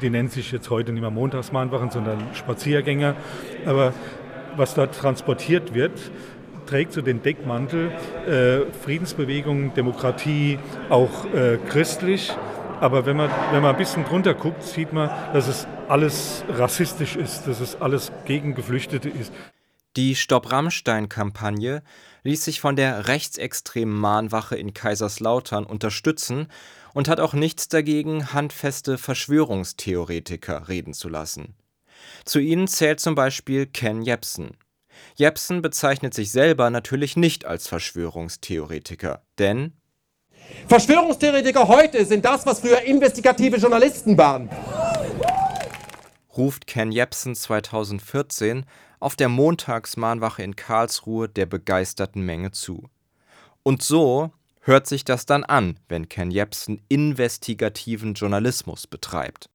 Die 0.00 0.10
nennen 0.10 0.28
sich 0.28 0.52
jetzt 0.52 0.70
heute 0.70 0.92
nicht 0.92 1.00
mehr 1.00 1.10
Montagsmahnwachen, 1.10 1.90
sondern 1.90 2.18
Spaziergänger. 2.34 3.14
Aber 3.66 3.92
was 4.56 4.74
dort 4.74 4.94
transportiert 4.94 5.74
wird, 5.74 5.92
trägt 6.66 6.92
so 6.92 7.02
den 7.02 7.22
Deckmantel 7.22 7.92
äh, 8.26 8.72
Friedensbewegung, 8.82 9.74
Demokratie, 9.74 10.58
auch 10.88 11.24
äh, 11.32 11.58
christlich. 11.68 12.32
Aber 12.80 13.06
wenn 13.06 13.16
man, 13.16 13.30
wenn 13.52 13.62
man 13.62 13.72
ein 13.72 13.78
bisschen 13.78 14.04
drunter 14.04 14.34
guckt, 14.34 14.62
sieht 14.62 14.92
man, 14.92 15.08
dass 15.32 15.48
es 15.48 15.66
alles 15.88 16.44
rassistisch 16.48 17.16
ist, 17.16 17.46
dass 17.46 17.60
es 17.60 17.80
alles 17.80 18.12
gegen 18.26 18.54
Geflüchtete 18.54 19.08
ist. 19.08 19.32
Die 19.96 20.14
Stopp-Rammstein-Kampagne 20.14 21.82
ließ 22.22 22.44
sich 22.44 22.60
von 22.60 22.76
der 22.76 23.08
rechtsextremen 23.08 23.94
Mahnwache 23.98 24.56
in 24.56 24.74
Kaiserslautern 24.74 25.64
unterstützen 25.64 26.48
und 26.92 27.08
hat 27.08 27.18
auch 27.18 27.32
nichts 27.32 27.68
dagegen, 27.68 28.34
handfeste 28.34 28.98
Verschwörungstheoretiker 28.98 30.68
reden 30.68 30.92
zu 30.92 31.08
lassen. 31.08 31.54
Zu 32.26 32.40
ihnen 32.40 32.66
zählt 32.66 32.98
zum 32.98 33.14
Beispiel 33.14 33.66
Ken 33.66 34.02
Jebsen. 34.02 34.56
Jebsen 35.14 35.62
bezeichnet 35.62 36.12
sich 36.12 36.32
selber 36.32 36.70
natürlich 36.70 37.16
nicht 37.16 37.44
als 37.44 37.68
Verschwörungstheoretiker, 37.68 39.22
denn 39.38 39.72
Verschwörungstheoretiker 40.68 41.68
heute 41.68 42.04
sind 42.04 42.24
das, 42.24 42.44
was 42.44 42.60
früher 42.60 42.82
investigative 42.82 43.56
Journalisten 43.58 44.18
waren. 44.18 44.50
Ruft 46.36 46.66
Ken 46.66 46.90
Jebsen 46.90 47.36
2014 47.36 48.66
auf 48.98 49.14
der 49.14 49.28
Montagsmahnwache 49.28 50.42
in 50.42 50.56
Karlsruhe 50.56 51.28
der 51.28 51.46
begeisterten 51.46 52.22
Menge 52.22 52.50
zu. 52.50 52.88
Und 53.62 53.82
so 53.82 54.32
hört 54.60 54.88
sich 54.88 55.04
das 55.04 55.26
dann 55.26 55.44
an, 55.44 55.78
wenn 55.88 56.08
Ken 56.08 56.32
Jebsen 56.32 56.82
investigativen 56.88 58.14
Journalismus 58.14 58.88
betreibt. 58.88 59.48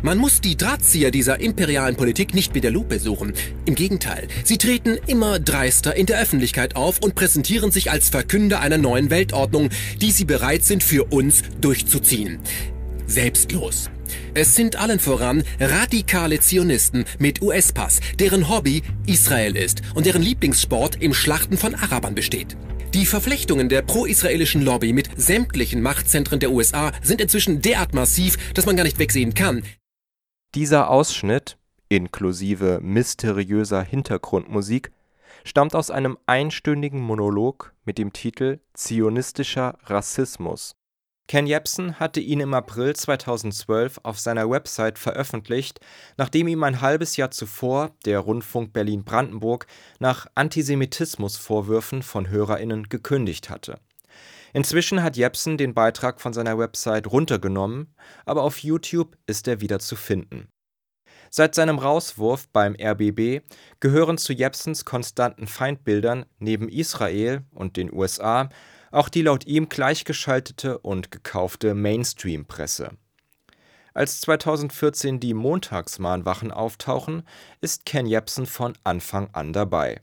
Man 0.00 0.18
muss 0.18 0.40
die 0.40 0.56
Drahtzieher 0.56 1.10
dieser 1.10 1.40
imperialen 1.40 1.96
Politik 1.96 2.32
nicht 2.32 2.54
mit 2.54 2.62
der 2.62 2.70
Lupe 2.70 3.00
suchen. 3.00 3.32
Im 3.64 3.74
Gegenteil, 3.74 4.28
sie 4.44 4.56
treten 4.56 4.96
immer 5.08 5.40
dreister 5.40 5.96
in 5.96 6.06
der 6.06 6.20
Öffentlichkeit 6.20 6.76
auf 6.76 7.00
und 7.00 7.16
präsentieren 7.16 7.72
sich 7.72 7.90
als 7.90 8.08
Verkünder 8.08 8.60
einer 8.60 8.78
neuen 8.78 9.10
Weltordnung, 9.10 9.70
die 10.00 10.12
sie 10.12 10.24
bereit 10.24 10.64
sind 10.64 10.84
für 10.84 11.04
uns 11.04 11.42
durchzuziehen. 11.60 12.38
Selbstlos. 13.06 13.90
Es 14.34 14.54
sind 14.54 14.76
allen 14.76 15.00
voran 15.00 15.42
radikale 15.58 16.38
Zionisten 16.38 17.04
mit 17.18 17.42
US-Pass, 17.42 18.00
deren 18.20 18.48
Hobby 18.48 18.82
Israel 19.06 19.56
ist 19.56 19.82
und 19.94 20.06
deren 20.06 20.22
Lieblingssport 20.22 21.02
im 21.02 21.12
Schlachten 21.12 21.56
von 21.56 21.74
Arabern 21.74 22.14
besteht. 22.14 22.56
Die 22.94 23.04
Verflechtungen 23.04 23.68
der 23.68 23.82
pro-israelischen 23.82 24.62
Lobby 24.62 24.94
mit 24.94 25.10
sämtlichen 25.16 25.82
Machtzentren 25.82 26.40
der 26.40 26.50
USA 26.50 26.92
sind 27.02 27.20
inzwischen 27.20 27.60
derart 27.60 27.92
massiv, 27.92 28.52
dass 28.54 28.64
man 28.64 28.76
gar 28.76 28.84
nicht 28.84 28.98
wegsehen 28.98 29.34
kann. 29.34 29.62
Dieser 30.54 30.88
Ausschnitt, 30.88 31.58
inklusive 31.90 32.80
mysteriöser 32.82 33.82
Hintergrundmusik, 33.82 34.90
stammt 35.44 35.74
aus 35.74 35.90
einem 35.90 36.16
einstündigen 36.24 37.00
Monolog 37.00 37.74
mit 37.84 37.98
dem 37.98 38.14
Titel 38.14 38.60
Zionistischer 38.72 39.78
Rassismus. 39.84 40.77
Ken 41.28 41.46
Jebsen 41.46 42.00
hatte 42.00 42.20
ihn 42.20 42.40
im 42.40 42.54
April 42.54 42.96
2012 42.96 44.00
auf 44.02 44.18
seiner 44.18 44.50
Website 44.50 44.98
veröffentlicht, 44.98 45.78
nachdem 46.16 46.48
ihm 46.48 46.64
ein 46.64 46.80
halbes 46.80 47.16
Jahr 47.16 47.30
zuvor 47.30 47.90
der 48.04 48.18
Rundfunk 48.18 48.72
Berlin-Brandenburg 48.72 49.66
nach 50.00 50.26
Antisemitismusvorwürfen 50.34 52.02
von 52.02 52.30
HörerInnen 52.30 52.88
gekündigt 52.88 53.50
hatte 53.50 53.78
Inzwischen 54.52 55.02
hat 55.02 55.16
Jepsen 55.16 55.58
den 55.58 55.74
Beitrag 55.74 56.20
von 56.20 56.32
seiner 56.32 56.58
Website 56.58 57.06
runtergenommen, 57.06 57.94
aber 58.24 58.42
auf 58.42 58.58
YouTube 58.58 59.16
ist 59.26 59.46
er 59.48 59.60
wieder 59.60 59.78
zu 59.78 59.96
finden. 59.96 60.48
Seit 61.30 61.54
seinem 61.54 61.78
Rauswurf 61.78 62.48
beim 62.48 62.74
RBB 62.74 63.42
gehören 63.80 64.16
zu 64.16 64.32
Jepsens 64.32 64.86
konstanten 64.86 65.46
Feindbildern 65.46 66.24
neben 66.38 66.70
Israel 66.70 67.42
und 67.50 67.76
den 67.76 67.92
USA 67.92 68.48
auch 68.90 69.08
die 69.08 69.22
laut 69.22 69.46
ihm 69.46 69.68
gleichgeschaltete 69.68 70.78
und 70.78 71.10
gekaufte 71.10 71.74
Mainstream-Presse. 71.74 72.90
Als 73.94 74.20
2014 74.20 75.18
die 75.18 75.34
Montagsmahnwachen 75.34 76.52
auftauchen, 76.52 77.24
ist 77.60 77.84
Ken 77.84 78.06
Jepsen 78.06 78.46
von 78.46 78.74
Anfang 78.84 79.28
an 79.32 79.52
dabei. 79.52 80.00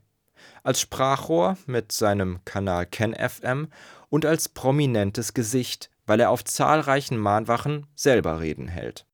Als 0.64 0.82
Sprachrohr 0.82 1.58
mit 1.66 1.92
seinem 1.92 2.44
Kanal 2.44 2.86
KenFM 2.86 3.68
und 4.10 4.26
als 4.26 4.50
prominentes 4.50 5.34
Gesicht, 5.34 5.90
weil 6.06 6.20
er 6.20 6.30
auf 6.30 6.44
zahlreichen 6.44 7.18
Mahnwachen 7.18 7.88
selber 7.96 8.42
Reden 8.42 8.68
hält. 8.68 9.06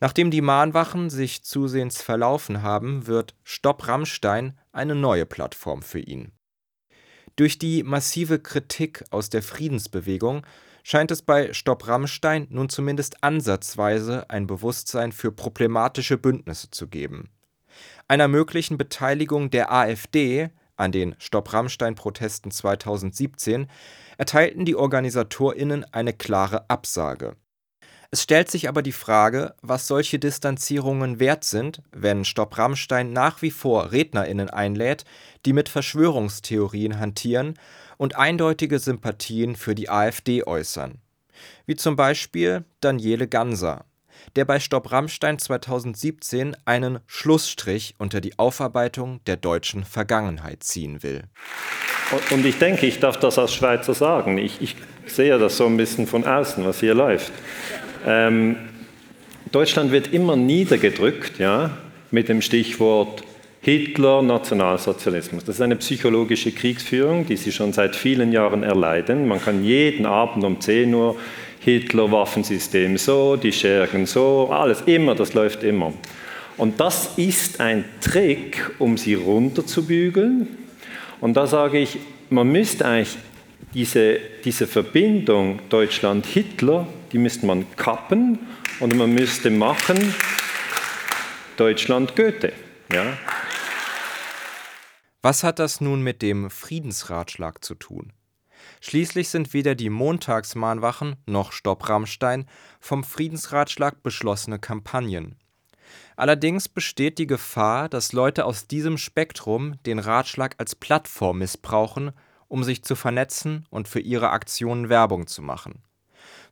Nachdem 0.00 0.30
die 0.30 0.40
Mahnwachen 0.40 1.10
sich 1.10 1.44
zusehends 1.44 2.00
verlaufen 2.00 2.62
haben, 2.62 3.06
wird 3.06 3.34
Stopp 3.44 3.86
Rammstein 3.86 4.58
eine 4.72 4.94
neue 4.94 5.26
Plattform 5.26 5.82
für 5.82 6.00
ihn. 6.00 6.32
Durch 7.40 7.56
die 7.56 7.82
massive 7.84 8.38
Kritik 8.38 9.02
aus 9.08 9.30
der 9.30 9.42
Friedensbewegung 9.42 10.46
scheint 10.82 11.10
es 11.10 11.22
bei 11.22 11.54
Stopp 11.54 11.88
Rammstein 11.88 12.46
nun 12.50 12.68
zumindest 12.68 13.24
ansatzweise 13.24 14.28
ein 14.28 14.46
Bewusstsein 14.46 15.10
für 15.10 15.32
problematische 15.32 16.18
Bündnisse 16.18 16.70
zu 16.70 16.86
geben. 16.86 17.30
Einer 18.08 18.28
möglichen 18.28 18.76
Beteiligung 18.76 19.48
der 19.48 19.72
AfD 19.72 20.50
an 20.76 20.92
den 20.92 21.16
Stopp 21.18 21.54
Rammstein-Protesten 21.54 22.50
2017 22.50 23.68
erteilten 24.18 24.66
die 24.66 24.76
OrganisatorInnen 24.76 25.86
eine 25.94 26.12
klare 26.12 26.68
Absage. 26.68 27.36
Es 28.12 28.24
stellt 28.24 28.50
sich 28.50 28.68
aber 28.68 28.82
die 28.82 28.90
Frage, 28.90 29.54
was 29.62 29.86
solche 29.86 30.18
Distanzierungen 30.18 31.20
wert 31.20 31.44
sind, 31.44 31.80
wenn 31.92 32.24
Stopp 32.24 32.58
Rammstein 32.58 33.12
nach 33.12 33.40
wie 33.40 33.52
vor 33.52 33.92
RednerInnen 33.92 34.50
einlädt, 34.50 35.04
die 35.46 35.52
mit 35.52 35.68
Verschwörungstheorien 35.68 36.98
hantieren 36.98 37.54
und 37.98 38.16
eindeutige 38.16 38.80
Sympathien 38.80 39.54
für 39.54 39.76
die 39.76 39.90
AfD 39.90 40.42
äußern. 40.44 40.98
Wie 41.66 41.76
zum 41.76 41.94
Beispiel 41.94 42.64
Daniele 42.80 43.28
Ganser, 43.28 43.84
der 44.34 44.44
bei 44.44 44.58
Stopp 44.58 44.90
Rammstein 44.90 45.38
2017 45.38 46.56
einen 46.64 46.98
Schlussstrich 47.06 47.94
unter 47.98 48.20
die 48.20 48.38
Aufarbeitung 48.40 49.22
der 49.26 49.36
deutschen 49.36 49.84
Vergangenheit 49.84 50.64
ziehen 50.64 51.04
will. 51.04 51.24
Und 52.30 52.44
ich 52.44 52.58
denke, 52.58 52.86
ich 52.86 52.98
darf 52.98 53.18
das 53.18 53.38
als 53.38 53.54
Schweizer 53.54 53.94
sagen. 53.94 54.36
Ich, 54.36 54.60
ich 54.60 54.74
sehe 55.06 55.38
das 55.38 55.56
so 55.56 55.66
ein 55.66 55.76
bisschen 55.76 56.08
von 56.08 56.24
außen, 56.24 56.64
was 56.64 56.80
hier 56.80 56.94
läuft. 56.94 57.32
Ähm, 58.06 58.56
Deutschland 59.52 59.90
wird 59.92 60.12
immer 60.12 60.36
niedergedrückt 60.36 61.38
ja, 61.38 61.70
mit 62.10 62.28
dem 62.28 62.40
Stichwort 62.40 63.24
Hitler, 63.62 64.22
Nationalsozialismus. 64.22 65.44
Das 65.44 65.56
ist 65.56 65.60
eine 65.60 65.76
psychologische 65.76 66.52
Kriegsführung, 66.52 67.26
die 67.26 67.36
Sie 67.36 67.52
schon 67.52 67.72
seit 67.72 67.94
vielen 67.94 68.32
Jahren 68.32 68.62
erleiden. 68.62 69.28
Man 69.28 69.40
kann 69.40 69.64
jeden 69.64 70.06
Abend 70.06 70.44
um 70.44 70.60
10 70.60 70.94
Uhr 70.94 71.16
Hitler, 71.60 72.10
Waffensystem 72.10 72.96
so, 72.96 73.36
die 73.36 73.52
Schergen 73.52 74.06
so, 74.06 74.48
alles 74.50 74.82
immer, 74.86 75.14
das 75.14 75.34
läuft 75.34 75.62
immer. 75.62 75.92
Und 76.56 76.80
das 76.80 77.18
ist 77.18 77.60
ein 77.60 77.84
Trick, 78.00 78.70
um 78.78 78.96
sie 78.96 79.14
runterzubügeln. 79.14 80.48
Und 81.20 81.36
da 81.36 81.46
sage 81.46 81.78
ich, 81.78 81.98
man 82.30 82.50
müsste 82.50 82.86
eigentlich 82.86 83.18
diese, 83.74 84.18
diese 84.44 84.66
Verbindung 84.66 85.58
Deutschland-Hitler, 85.68 86.86
die 87.12 87.18
müsste 87.18 87.46
man 87.46 87.66
kappen 87.76 88.38
und 88.80 88.96
man 88.96 89.12
müsste 89.12 89.50
machen 89.50 90.14
Deutschland-Goethe. 91.56 92.52
Ja? 92.92 93.16
Was 95.22 95.44
hat 95.44 95.58
das 95.58 95.80
nun 95.80 96.02
mit 96.02 96.22
dem 96.22 96.50
Friedensratschlag 96.50 97.62
zu 97.64 97.74
tun? 97.74 98.12
Schließlich 98.80 99.28
sind 99.28 99.52
weder 99.52 99.74
die 99.74 99.90
Montagsmahnwachen 99.90 101.16
noch 101.26 101.52
Stopp 101.52 101.88
Rammstein 101.88 102.46
vom 102.80 103.04
Friedensratschlag 103.04 104.02
beschlossene 104.02 104.58
Kampagnen. 104.58 105.36
Allerdings 106.16 106.68
besteht 106.68 107.18
die 107.18 107.26
Gefahr, 107.26 107.88
dass 107.88 108.12
Leute 108.12 108.44
aus 108.44 108.66
diesem 108.66 108.96
Spektrum 108.96 109.82
den 109.84 109.98
Ratschlag 109.98 110.54
als 110.58 110.74
Plattform 110.74 111.38
missbrauchen, 111.38 112.12
um 112.48 112.64
sich 112.64 112.82
zu 112.84 112.96
vernetzen 112.96 113.66
und 113.70 113.88
für 113.88 114.00
ihre 114.00 114.30
Aktionen 114.30 114.88
Werbung 114.88 115.26
zu 115.26 115.42
machen. 115.42 115.82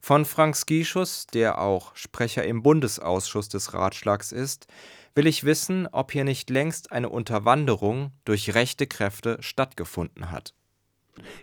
Von 0.01 0.25
Frank 0.25 0.57
Skischus, 0.57 1.27
der 1.27 1.61
auch 1.61 1.95
Sprecher 1.95 2.45
im 2.45 2.63
Bundesausschuss 2.63 3.49
des 3.49 3.75
Ratschlags 3.75 4.33
ist, 4.33 4.67
will 5.15 5.27
ich 5.27 5.45
wissen, 5.45 5.89
ob 5.91 6.13
hier 6.13 6.25
nicht 6.25 6.49
längst 6.51 6.93
eine 6.93 7.09
Unterwanderung 7.09 8.13
durch 8.25 8.55
rechte 8.55 8.87
Kräfte 8.87 9.39
stattgefunden 9.41 10.31
hat. 10.31 10.55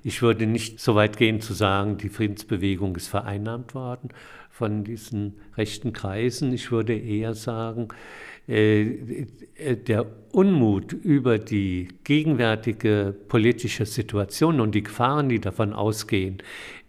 Ich 0.03 0.21
würde 0.21 0.45
nicht 0.45 0.79
so 0.79 0.95
weit 0.95 1.17
gehen 1.17 1.41
zu 1.41 1.53
sagen, 1.53 1.97
die 1.97 2.09
Friedensbewegung 2.09 2.95
ist 2.95 3.09
vereinnahmt 3.09 3.75
worden 3.75 4.09
von 4.49 4.85
diesen 4.85 5.41
rechten 5.57 5.91
Kreisen. 5.91 6.53
Ich 6.53 6.71
würde 6.71 6.95
eher 6.97 7.33
sagen, 7.33 7.89
äh, 8.47 9.25
der 9.75 10.05
Unmut 10.31 10.93
über 10.93 11.39
die 11.39 11.89
gegenwärtige 12.05 13.13
politische 13.27 13.85
Situation 13.85 14.61
und 14.61 14.73
die 14.73 14.83
Gefahren, 14.83 15.27
die 15.27 15.41
davon 15.41 15.73
ausgehen, 15.73 16.41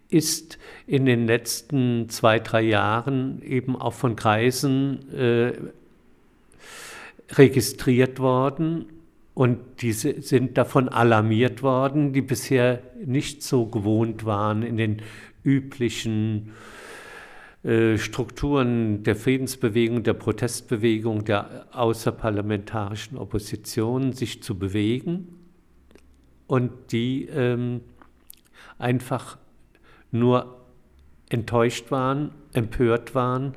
ist 0.09 0.57
in 0.85 1.05
den 1.05 1.27
letzten 1.27 2.09
zwei, 2.09 2.39
drei 2.39 2.61
Jahren 2.61 3.41
eben 3.41 3.75
auch 3.75 3.93
von 3.93 4.15
Kreisen 4.15 5.13
äh, 5.13 5.53
registriert 7.31 8.19
worden. 8.19 8.85
Und 9.33 9.59
diese 9.81 10.21
sind 10.21 10.57
davon 10.57 10.89
alarmiert 10.89 11.61
worden, 11.61 12.13
die 12.13 12.21
bisher 12.21 12.81
nicht 13.05 13.43
so 13.43 13.65
gewohnt 13.67 14.25
waren, 14.25 14.63
in 14.63 14.77
den 14.77 15.01
üblichen 15.43 16.53
äh, 17.63 17.97
Strukturen 17.97 19.03
der 19.03 19.15
Friedensbewegung, 19.15 20.03
der 20.03 20.13
Protestbewegung, 20.13 21.25
der 21.25 21.67
außerparlamentarischen 21.71 23.17
Opposition 23.17 24.13
sich 24.13 24.41
zu 24.41 24.57
bewegen. 24.57 25.35
Und 26.47 26.71
die 26.91 27.25
ähm, 27.25 27.81
einfach 28.79 29.37
nur 30.19 30.65
enttäuscht 31.29 31.91
waren, 31.91 32.33
empört 32.53 33.15
waren 33.15 33.55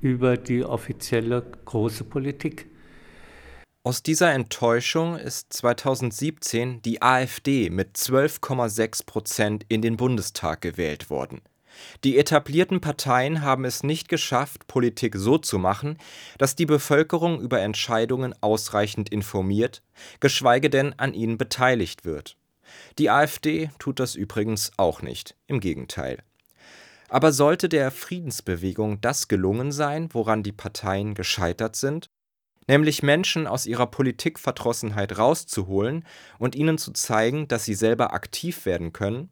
über 0.00 0.36
die 0.36 0.64
offizielle 0.64 1.42
große 1.64 2.04
Politik. 2.04 2.66
Aus 3.84 4.02
dieser 4.02 4.32
Enttäuschung 4.32 5.16
ist 5.16 5.52
2017 5.52 6.82
die 6.82 7.02
AfD 7.02 7.68
mit 7.68 7.96
12,6 7.96 9.06
Prozent 9.06 9.64
in 9.68 9.82
den 9.82 9.96
Bundestag 9.96 10.60
gewählt 10.60 11.10
worden. 11.10 11.40
Die 12.04 12.18
etablierten 12.18 12.80
Parteien 12.80 13.42
haben 13.42 13.64
es 13.64 13.82
nicht 13.82 14.08
geschafft, 14.08 14.66
Politik 14.66 15.16
so 15.16 15.38
zu 15.38 15.58
machen, 15.58 15.96
dass 16.38 16.54
die 16.54 16.66
Bevölkerung 16.66 17.40
über 17.40 17.60
Entscheidungen 17.60 18.34
ausreichend 18.40 19.08
informiert, 19.08 19.82
geschweige 20.20 20.70
denn 20.70 20.96
an 20.98 21.14
ihnen 21.14 21.38
beteiligt 21.38 22.04
wird. 22.04 22.36
Die 22.98 23.10
AfD 23.10 23.70
tut 23.78 24.00
das 24.00 24.14
übrigens 24.14 24.72
auch 24.76 25.02
nicht, 25.02 25.36
im 25.46 25.60
Gegenteil. 25.60 26.22
Aber 27.08 27.32
sollte 27.32 27.68
der 27.68 27.90
Friedensbewegung 27.90 29.00
das 29.00 29.28
gelungen 29.28 29.72
sein, 29.72 30.08
woran 30.12 30.42
die 30.42 30.52
Parteien 30.52 31.14
gescheitert 31.14 31.76
sind? 31.76 32.08
nämlich 32.68 33.02
Menschen 33.02 33.46
aus 33.46 33.66
ihrer 33.66 33.86
Politikverdrossenheit 33.86 35.18
rauszuholen 35.18 36.04
und 36.38 36.54
ihnen 36.54 36.78
zu 36.78 36.92
zeigen, 36.92 37.48
dass 37.48 37.64
sie 37.64 37.74
selber 37.74 38.12
aktiv 38.12 38.66
werden 38.66 38.92
können? 38.92 39.30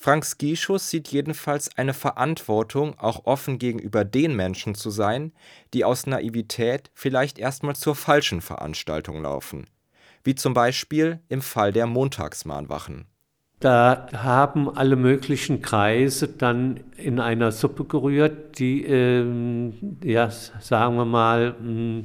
Frank 0.00 0.24
Skischus 0.24 0.90
sieht 0.90 1.08
jedenfalls 1.08 1.76
eine 1.76 1.92
Verantwortung, 1.92 2.96
auch 2.98 3.24
offen 3.24 3.58
gegenüber 3.58 4.04
den 4.04 4.36
Menschen 4.36 4.76
zu 4.76 4.90
sein, 4.90 5.32
die 5.74 5.84
aus 5.84 6.06
Naivität 6.06 6.90
vielleicht 6.94 7.38
erstmal 7.38 7.74
zur 7.74 7.96
falschen 7.96 8.40
Veranstaltung 8.40 9.22
laufen, 9.22 9.66
wie 10.24 10.34
zum 10.34 10.54
Beispiel 10.54 11.20
im 11.28 11.42
Fall 11.42 11.72
der 11.72 11.86
Montagsmahnwachen. 11.86 13.06
Da 13.60 14.06
haben 14.12 14.68
alle 14.70 14.94
möglichen 14.94 15.62
Kreise 15.62 16.28
dann 16.28 16.80
in 16.96 17.18
einer 17.18 17.50
Suppe 17.50 17.84
gerührt, 17.84 18.60
die, 18.60 18.84
ähm, 18.84 19.98
ja, 20.04 20.30
sagen 20.30 20.96
wir 20.96 21.04
mal, 21.04 21.56
mh, 21.58 21.58
hm, 21.58 22.04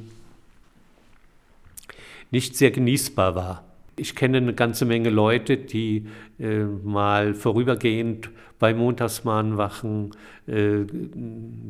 nicht 2.32 2.56
sehr 2.56 2.72
genießbar 2.72 3.36
war. 3.36 3.64
Ich 3.96 4.16
kenne 4.16 4.38
eine 4.38 4.54
ganze 4.54 4.84
Menge 4.84 5.10
Leute, 5.10 5.56
die 5.56 6.08
äh, 6.40 6.64
mal 6.64 7.34
vorübergehend 7.34 8.30
bei 8.58 8.74
Montagsmahnwachen 8.74 10.10
äh, 10.48 10.84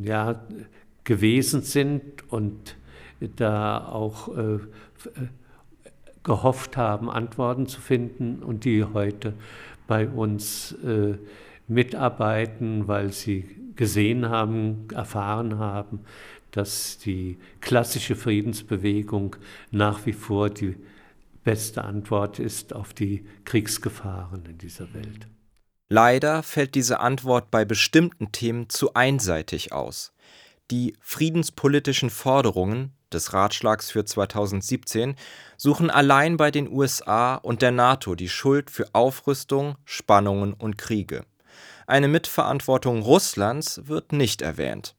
ja, 0.02 0.42
gewesen 1.04 1.60
sind 1.60 2.02
und 2.30 2.76
da 3.36 3.86
auch 3.86 4.34
äh, 4.36 4.58
gehofft 6.24 6.76
haben, 6.76 7.10
Antworten 7.10 7.66
zu 7.66 7.80
finden 7.80 8.42
und 8.42 8.64
die 8.64 8.84
heute 8.84 9.34
bei 9.86 10.08
uns 10.08 10.72
äh, 10.84 11.18
mitarbeiten, 11.68 12.88
weil 12.88 13.12
sie 13.12 13.44
gesehen 13.76 14.28
haben, 14.28 14.88
erfahren 14.92 15.58
haben, 15.58 16.00
dass 16.50 16.98
die 16.98 17.38
klassische 17.60 18.16
Friedensbewegung 18.16 19.36
nach 19.70 20.06
wie 20.06 20.12
vor 20.12 20.50
die 20.50 20.76
beste 21.42 21.84
Antwort 21.84 22.38
ist 22.38 22.72
auf 22.74 22.94
die 22.94 23.26
Kriegsgefahren 23.44 24.46
in 24.46 24.58
dieser 24.58 24.92
Welt. 24.94 25.28
Leider 25.88 26.42
fällt 26.42 26.74
diese 26.74 27.00
Antwort 27.00 27.50
bei 27.50 27.64
bestimmten 27.64 28.32
Themen 28.32 28.70
zu 28.70 28.94
einseitig 28.94 29.72
aus. 29.72 30.12
Die 30.70 30.96
friedenspolitischen 31.00 32.08
Forderungen 32.08 32.92
des 33.12 33.32
Ratschlags 33.32 33.90
für 33.90 34.04
2017 34.04 35.14
suchen 35.64 35.88
allein 35.88 36.36
bei 36.36 36.50
den 36.50 36.70
USA 36.70 37.36
und 37.36 37.62
der 37.62 37.70
NATO 37.70 38.14
die 38.14 38.28
Schuld 38.28 38.70
für 38.70 38.86
Aufrüstung, 38.92 39.76
Spannungen 39.86 40.52
und 40.52 40.76
Kriege. 40.76 41.24
Eine 41.86 42.06
Mitverantwortung 42.06 43.00
Russlands 43.00 43.80
wird 43.86 44.12
nicht 44.12 44.42
erwähnt. 44.42 44.94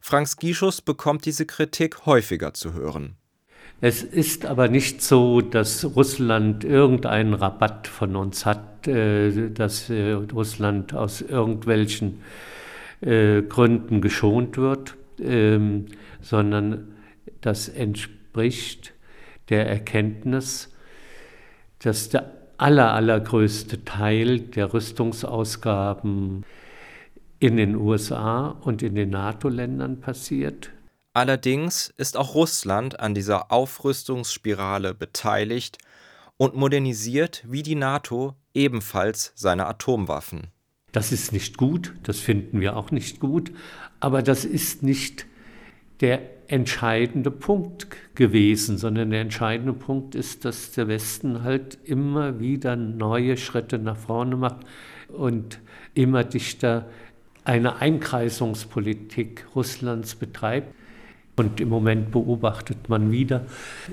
Frank 0.00 0.26
Skischus 0.26 0.82
bekommt 0.82 1.26
diese 1.26 1.46
Kritik 1.46 2.06
häufiger 2.06 2.54
zu 2.54 2.74
hören. 2.74 3.18
Es 3.80 4.02
ist 4.02 4.46
aber 4.46 4.66
nicht 4.66 5.00
so, 5.00 5.42
dass 5.42 5.84
Russland 5.84 6.64
irgendeinen 6.64 7.34
Rabatt 7.34 7.86
von 7.86 8.16
uns 8.16 8.44
hat, 8.44 8.88
äh, 8.88 9.50
dass 9.50 9.90
äh, 9.90 10.10
Russland 10.10 10.92
aus 10.92 11.20
irgendwelchen 11.20 12.20
äh, 13.00 13.42
Gründen 13.42 14.00
geschont 14.00 14.56
wird, 14.56 14.96
ähm, 15.20 15.86
sondern 16.20 16.96
das 17.42 17.68
entspricht 17.68 18.92
der 19.50 19.68
Erkenntnis, 19.68 20.70
dass 21.80 22.08
der 22.08 22.32
aller, 22.56 22.92
allergrößte 22.92 23.84
Teil 23.84 24.40
der 24.40 24.72
Rüstungsausgaben 24.72 26.44
in 27.38 27.56
den 27.56 27.74
USA 27.74 28.48
und 28.48 28.82
in 28.82 28.94
den 28.94 29.10
NATO-Ländern 29.10 30.00
passiert. 30.00 30.70
Allerdings 31.12 31.92
ist 31.96 32.16
auch 32.16 32.34
Russland 32.34 33.00
an 33.00 33.14
dieser 33.14 33.50
Aufrüstungsspirale 33.50 34.94
beteiligt 34.94 35.78
und 36.36 36.54
modernisiert 36.54 37.44
wie 37.48 37.62
die 37.62 37.74
NATO 37.74 38.34
ebenfalls 38.54 39.32
seine 39.34 39.66
Atomwaffen. 39.66 40.48
Das 40.92 41.12
ist 41.12 41.32
nicht 41.32 41.56
gut, 41.56 41.94
das 42.02 42.18
finden 42.18 42.60
wir 42.60 42.76
auch 42.76 42.90
nicht 42.90 43.20
gut, 43.20 43.52
aber 44.00 44.22
das 44.22 44.44
ist 44.44 44.82
nicht 44.82 45.26
der 46.00 46.20
entscheidende 46.48 47.30
Punkt 47.30 47.86
gewesen, 48.14 48.78
sondern 48.78 49.10
der 49.10 49.20
entscheidende 49.20 49.72
Punkt 49.72 50.14
ist, 50.14 50.44
dass 50.44 50.72
der 50.72 50.88
Westen 50.88 51.42
halt 51.44 51.78
immer 51.84 52.40
wieder 52.40 52.74
neue 52.76 53.36
Schritte 53.36 53.78
nach 53.78 53.96
vorne 53.96 54.36
macht 54.36 54.66
und 55.08 55.60
immer 55.94 56.24
dichter 56.24 56.88
eine 57.44 57.76
Einkreisungspolitik 57.76 59.46
Russlands 59.54 60.14
betreibt. 60.14 60.74
Und 61.36 61.60
im 61.60 61.70
Moment 61.70 62.10
beobachtet 62.10 62.88
man 62.88 63.10
wieder, 63.12 63.46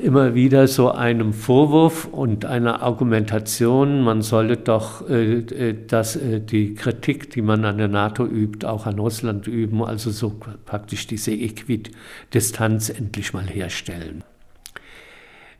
immer 0.03 0.35
wieder 0.35 0.67
so 0.67 0.91
einen 0.91 1.31
Vorwurf 1.31 2.05
und 2.05 2.43
eine 2.43 2.81
Argumentation, 2.81 4.01
man 4.01 4.21
solle 4.21 4.57
doch 4.57 5.09
äh, 5.09 5.39
äh, 5.39 5.75
das, 5.87 6.17
äh, 6.17 6.41
die 6.41 6.73
Kritik, 6.73 7.29
die 7.29 7.41
man 7.41 7.63
an 7.63 7.77
der 7.77 7.87
NATO 7.87 8.25
übt, 8.25 8.67
auch 8.67 8.85
an 8.85 8.99
Russland 8.99 9.47
üben, 9.47 9.81
also 9.81 10.11
so 10.11 10.35
praktisch 10.65 11.07
diese 11.07 11.31
Äquidistanz 11.31 12.89
endlich 12.89 13.33
mal 13.33 13.47
herstellen. 13.47 14.23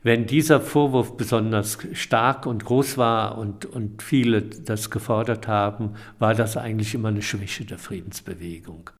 Wenn 0.02 0.26
dieser 0.26 0.60
Vorwurf 0.60 1.16
besonders 1.16 1.78
stark 1.92 2.46
und 2.46 2.64
groß 2.64 2.98
war 2.98 3.36
und, 3.36 3.66
und 3.66 4.02
viele 4.02 4.42
das 4.42 4.90
gefordert 4.90 5.48
haben, 5.48 5.94
war 6.18 6.34
das 6.34 6.56
eigentlich 6.56 6.94
immer 6.94 7.08
eine 7.08 7.22
Schwäche 7.22 7.64
der 7.64 7.78
Friedensbewegung. 7.78 8.90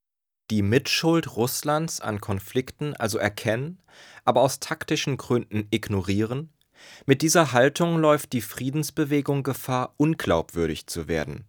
Die 0.50 0.62
Mitschuld 0.62 1.36
Russlands 1.36 2.00
an 2.00 2.20
Konflikten 2.20 2.94
also 2.96 3.18
erkennen, 3.18 3.78
aber 4.24 4.40
aus 4.40 4.60
taktischen 4.60 5.18
Gründen 5.18 5.66
ignorieren? 5.70 6.50
Mit 7.06 7.22
dieser 7.22 7.52
Haltung 7.52 7.98
läuft 7.98 8.32
die 8.32 8.40
Friedensbewegung 8.40 9.42
Gefahr, 9.42 9.94
unglaubwürdig 9.98 10.86
zu 10.86 11.06
werden. 11.06 11.44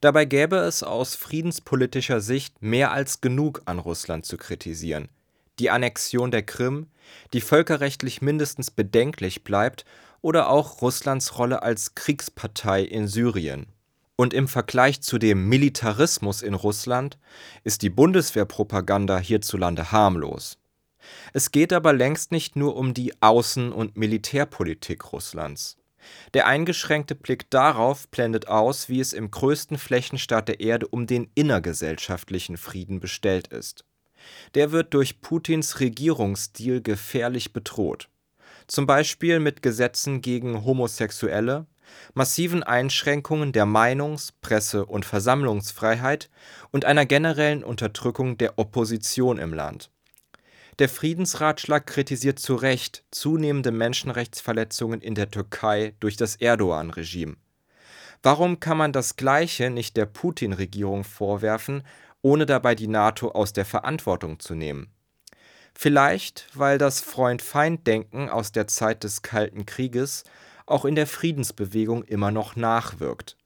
Dabei 0.00 0.24
gäbe 0.24 0.56
es 0.56 0.82
aus 0.82 1.16
friedenspolitischer 1.16 2.20
Sicht 2.20 2.62
mehr 2.62 2.92
als 2.92 3.20
genug 3.20 3.62
an 3.66 3.78
Russland 3.78 4.24
zu 4.24 4.36
kritisieren. 4.36 5.08
Die 5.58 5.70
Annexion 5.70 6.30
der 6.30 6.42
Krim, 6.42 6.88
die 7.32 7.40
völkerrechtlich 7.40 8.22
mindestens 8.22 8.70
bedenklich 8.70 9.42
bleibt, 9.42 9.84
oder 10.20 10.48
auch 10.48 10.82
Russlands 10.82 11.38
Rolle 11.38 11.62
als 11.62 11.94
Kriegspartei 11.94 12.82
in 12.82 13.06
Syrien. 13.06 13.66
Und 14.16 14.32
im 14.32 14.48
Vergleich 14.48 15.02
zu 15.02 15.18
dem 15.18 15.48
Militarismus 15.48 16.40
in 16.40 16.54
Russland 16.54 17.18
ist 17.64 17.82
die 17.82 17.90
Bundeswehrpropaganda 17.90 19.18
hierzulande 19.18 19.92
harmlos. 19.92 20.58
Es 21.32 21.52
geht 21.52 21.72
aber 21.72 21.92
längst 21.92 22.32
nicht 22.32 22.56
nur 22.56 22.76
um 22.76 22.94
die 22.94 23.14
Außen- 23.16 23.70
und 23.70 23.96
Militärpolitik 23.96 25.12
Russlands. 25.12 25.76
Der 26.34 26.46
eingeschränkte 26.46 27.14
Blick 27.14 27.50
darauf 27.50 28.08
blendet 28.08 28.48
aus, 28.48 28.88
wie 28.88 29.00
es 29.00 29.12
im 29.12 29.30
größten 29.30 29.76
Flächenstaat 29.76 30.48
der 30.48 30.60
Erde 30.60 30.88
um 30.88 31.06
den 31.06 31.30
innergesellschaftlichen 31.34 32.56
Frieden 32.56 33.00
bestellt 33.00 33.48
ist. 33.48 33.84
Der 34.54 34.72
wird 34.72 34.94
durch 34.94 35.20
Putins 35.20 35.80
Regierungsstil 35.80 36.80
gefährlich 36.80 37.52
bedroht. 37.52 38.08
Zum 38.66 38.86
Beispiel 38.86 39.40
mit 39.40 39.62
Gesetzen 39.62 40.22
gegen 40.22 40.64
Homosexuelle, 40.64 41.66
massiven 42.14 42.62
Einschränkungen 42.62 43.52
der 43.52 43.66
Meinungs-, 43.66 44.32
Presse- 44.40 44.86
und 44.86 45.04
Versammlungsfreiheit 45.04 46.30
und 46.70 46.84
einer 46.84 47.06
generellen 47.06 47.64
Unterdrückung 47.64 48.38
der 48.38 48.58
Opposition 48.58 49.38
im 49.38 49.52
Land. 49.52 49.90
Der 50.78 50.88
Friedensratschlag 50.90 51.86
kritisiert 51.86 52.38
zu 52.38 52.54
Recht 52.54 53.02
zunehmende 53.10 53.70
Menschenrechtsverletzungen 53.70 55.00
in 55.00 55.14
der 55.14 55.30
Türkei 55.30 55.94
durch 56.00 56.16
das 56.16 56.36
Erdogan-Regime. 56.36 57.36
Warum 58.22 58.60
kann 58.60 58.76
man 58.76 58.92
das 58.92 59.16
Gleiche 59.16 59.70
nicht 59.70 59.96
der 59.96 60.06
Putin-Regierung 60.06 61.04
vorwerfen, 61.04 61.82
ohne 62.20 62.44
dabei 62.44 62.74
die 62.74 62.88
NATO 62.88 63.30
aus 63.30 63.52
der 63.52 63.64
Verantwortung 63.64 64.38
zu 64.38 64.54
nehmen? 64.54 64.88
Vielleicht, 65.78 66.48
weil 66.54 66.78
das 66.78 67.00
Freund-Feind-Denken 67.00 68.28
aus 68.28 68.50
der 68.52 68.66
Zeit 68.66 69.04
des 69.04 69.22
Kalten 69.22 69.66
Krieges 69.66 70.24
auch 70.66 70.84
in 70.84 70.94
der 70.94 71.06
Friedensbewegung 71.06 72.02
immer 72.04 72.30
noch 72.30 72.56
nachwirkt. 72.56 73.36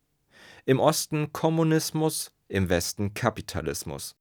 Im 0.65 0.81
Osten 0.81 1.33
Kommunismus, 1.33 2.33
im 2.49 2.69
Westen 2.69 3.15
Kapitalismus. 3.15 4.17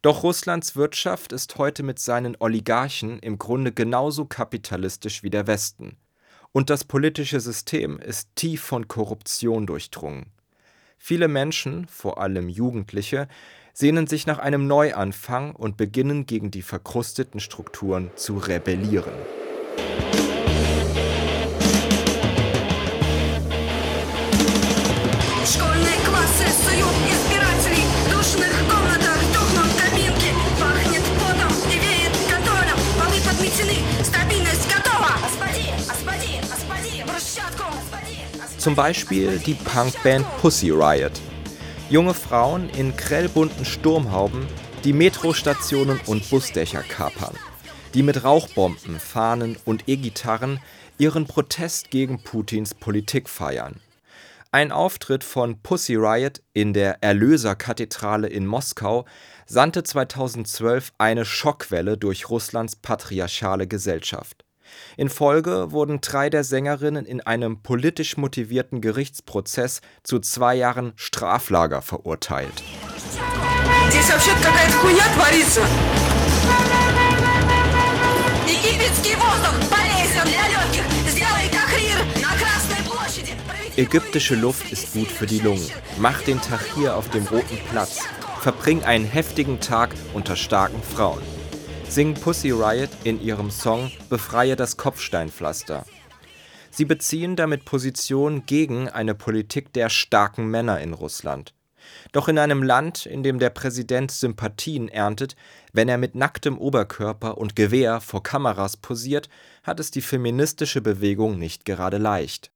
Doch 0.00 0.22
Russlands 0.22 0.74
Wirtschaft 0.74 1.32
ist 1.32 1.58
heute 1.58 1.82
mit 1.82 1.98
seinen 1.98 2.36
Oligarchen 2.40 3.18
im 3.20 3.38
Grunde 3.38 3.72
genauso 3.72 4.24
kapitalistisch 4.24 5.22
wie 5.22 5.30
der 5.30 5.46
Westen. 5.46 5.96
Und 6.50 6.70
das 6.70 6.84
politische 6.84 7.40
System 7.40 7.98
ist 7.98 8.28
tief 8.34 8.62
von 8.62 8.88
Korruption 8.88 9.66
durchdrungen. 9.66 10.32
Viele 10.98 11.28
Menschen, 11.28 11.86
vor 11.86 12.20
allem 12.20 12.48
Jugendliche, 12.48 13.28
sehnen 13.72 14.06
sich 14.06 14.26
nach 14.26 14.38
einem 14.38 14.66
Neuanfang 14.66 15.54
und 15.56 15.76
beginnen 15.76 16.26
gegen 16.26 16.50
die 16.50 16.62
verkrusteten 16.62 17.40
Strukturen 17.40 18.10
zu 18.16 18.36
rebellieren. 18.36 19.14
Zum 38.62 38.76
Beispiel 38.76 39.40
die 39.40 39.54
Punkband 39.54 40.24
Pussy 40.40 40.70
Riot. 40.70 41.10
Junge 41.90 42.14
Frauen 42.14 42.70
in 42.70 42.96
grellbunten 42.96 43.64
Sturmhauben, 43.64 44.46
die 44.84 44.92
Metrostationen 44.92 45.98
und 46.06 46.30
Busdächer 46.30 46.84
kapern, 46.84 47.34
die 47.92 48.04
mit 48.04 48.22
Rauchbomben, 48.22 49.00
Fahnen 49.00 49.56
und 49.64 49.88
E-Gitarren 49.88 50.60
ihren 50.96 51.26
Protest 51.26 51.90
gegen 51.90 52.22
Putins 52.22 52.72
Politik 52.72 53.28
feiern. 53.28 53.80
Ein 54.52 54.70
Auftritt 54.70 55.24
von 55.24 55.60
Pussy 55.60 55.96
Riot 55.96 56.40
in 56.52 56.72
der 56.72 57.02
Erlöserkathedrale 57.02 58.28
in 58.28 58.46
Moskau 58.46 59.06
sandte 59.44 59.82
2012 59.82 60.92
eine 60.98 61.24
Schockwelle 61.24 61.98
durch 61.98 62.30
Russlands 62.30 62.76
patriarchale 62.76 63.66
Gesellschaft. 63.66 64.44
In 64.96 65.08
Folge 65.08 65.72
wurden 65.72 66.00
drei 66.00 66.30
der 66.30 66.44
Sängerinnen 66.44 67.06
in 67.06 67.20
einem 67.20 67.62
politisch 67.62 68.16
motivierten 68.16 68.80
Gerichtsprozess 68.80 69.80
zu 70.02 70.18
zwei 70.20 70.54
Jahren 70.54 70.92
Straflager 70.96 71.82
verurteilt. 71.82 72.62
Ägyptische 83.76 84.34
Luft 84.34 84.70
ist 84.70 84.92
gut 84.92 85.08
für 85.08 85.26
die 85.26 85.38
Lungen. 85.38 85.66
Mach 85.98 86.20
den 86.22 86.40
Tag 86.40 86.60
hier 86.74 86.96
auf 86.96 87.08
dem 87.08 87.26
Roten 87.26 87.58
Platz. 87.70 88.00
Verbring 88.40 88.82
einen 88.82 89.04
heftigen 89.04 89.60
Tag 89.60 89.94
unter 90.14 90.36
starken 90.36 90.82
Frauen 90.82 91.22
singen 91.92 92.14
Pussy 92.14 92.50
Riot 92.50 92.88
in 93.04 93.20
ihrem 93.20 93.50
Song 93.50 93.92
Befreie 94.08 94.56
das 94.56 94.78
Kopfsteinpflaster. 94.78 95.84
Sie 96.70 96.86
beziehen 96.86 97.36
damit 97.36 97.66
Position 97.66 98.46
gegen 98.46 98.88
eine 98.88 99.14
Politik 99.14 99.74
der 99.74 99.90
starken 99.90 100.46
Männer 100.46 100.80
in 100.80 100.94
Russland. 100.94 101.52
Doch 102.12 102.28
in 102.28 102.38
einem 102.38 102.62
Land, 102.62 103.04
in 103.04 103.22
dem 103.22 103.38
der 103.38 103.50
Präsident 103.50 104.10
Sympathien 104.10 104.88
erntet, 104.88 105.36
wenn 105.74 105.86
er 105.90 105.98
mit 105.98 106.14
nacktem 106.14 106.56
Oberkörper 106.56 107.36
und 107.36 107.56
Gewehr 107.56 108.00
vor 108.00 108.22
Kameras 108.22 108.78
posiert, 108.78 109.28
hat 109.62 109.78
es 109.78 109.90
die 109.90 110.00
feministische 110.00 110.80
Bewegung 110.80 111.38
nicht 111.38 111.66
gerade 111.66 111.98
leicht. 111.98 112.52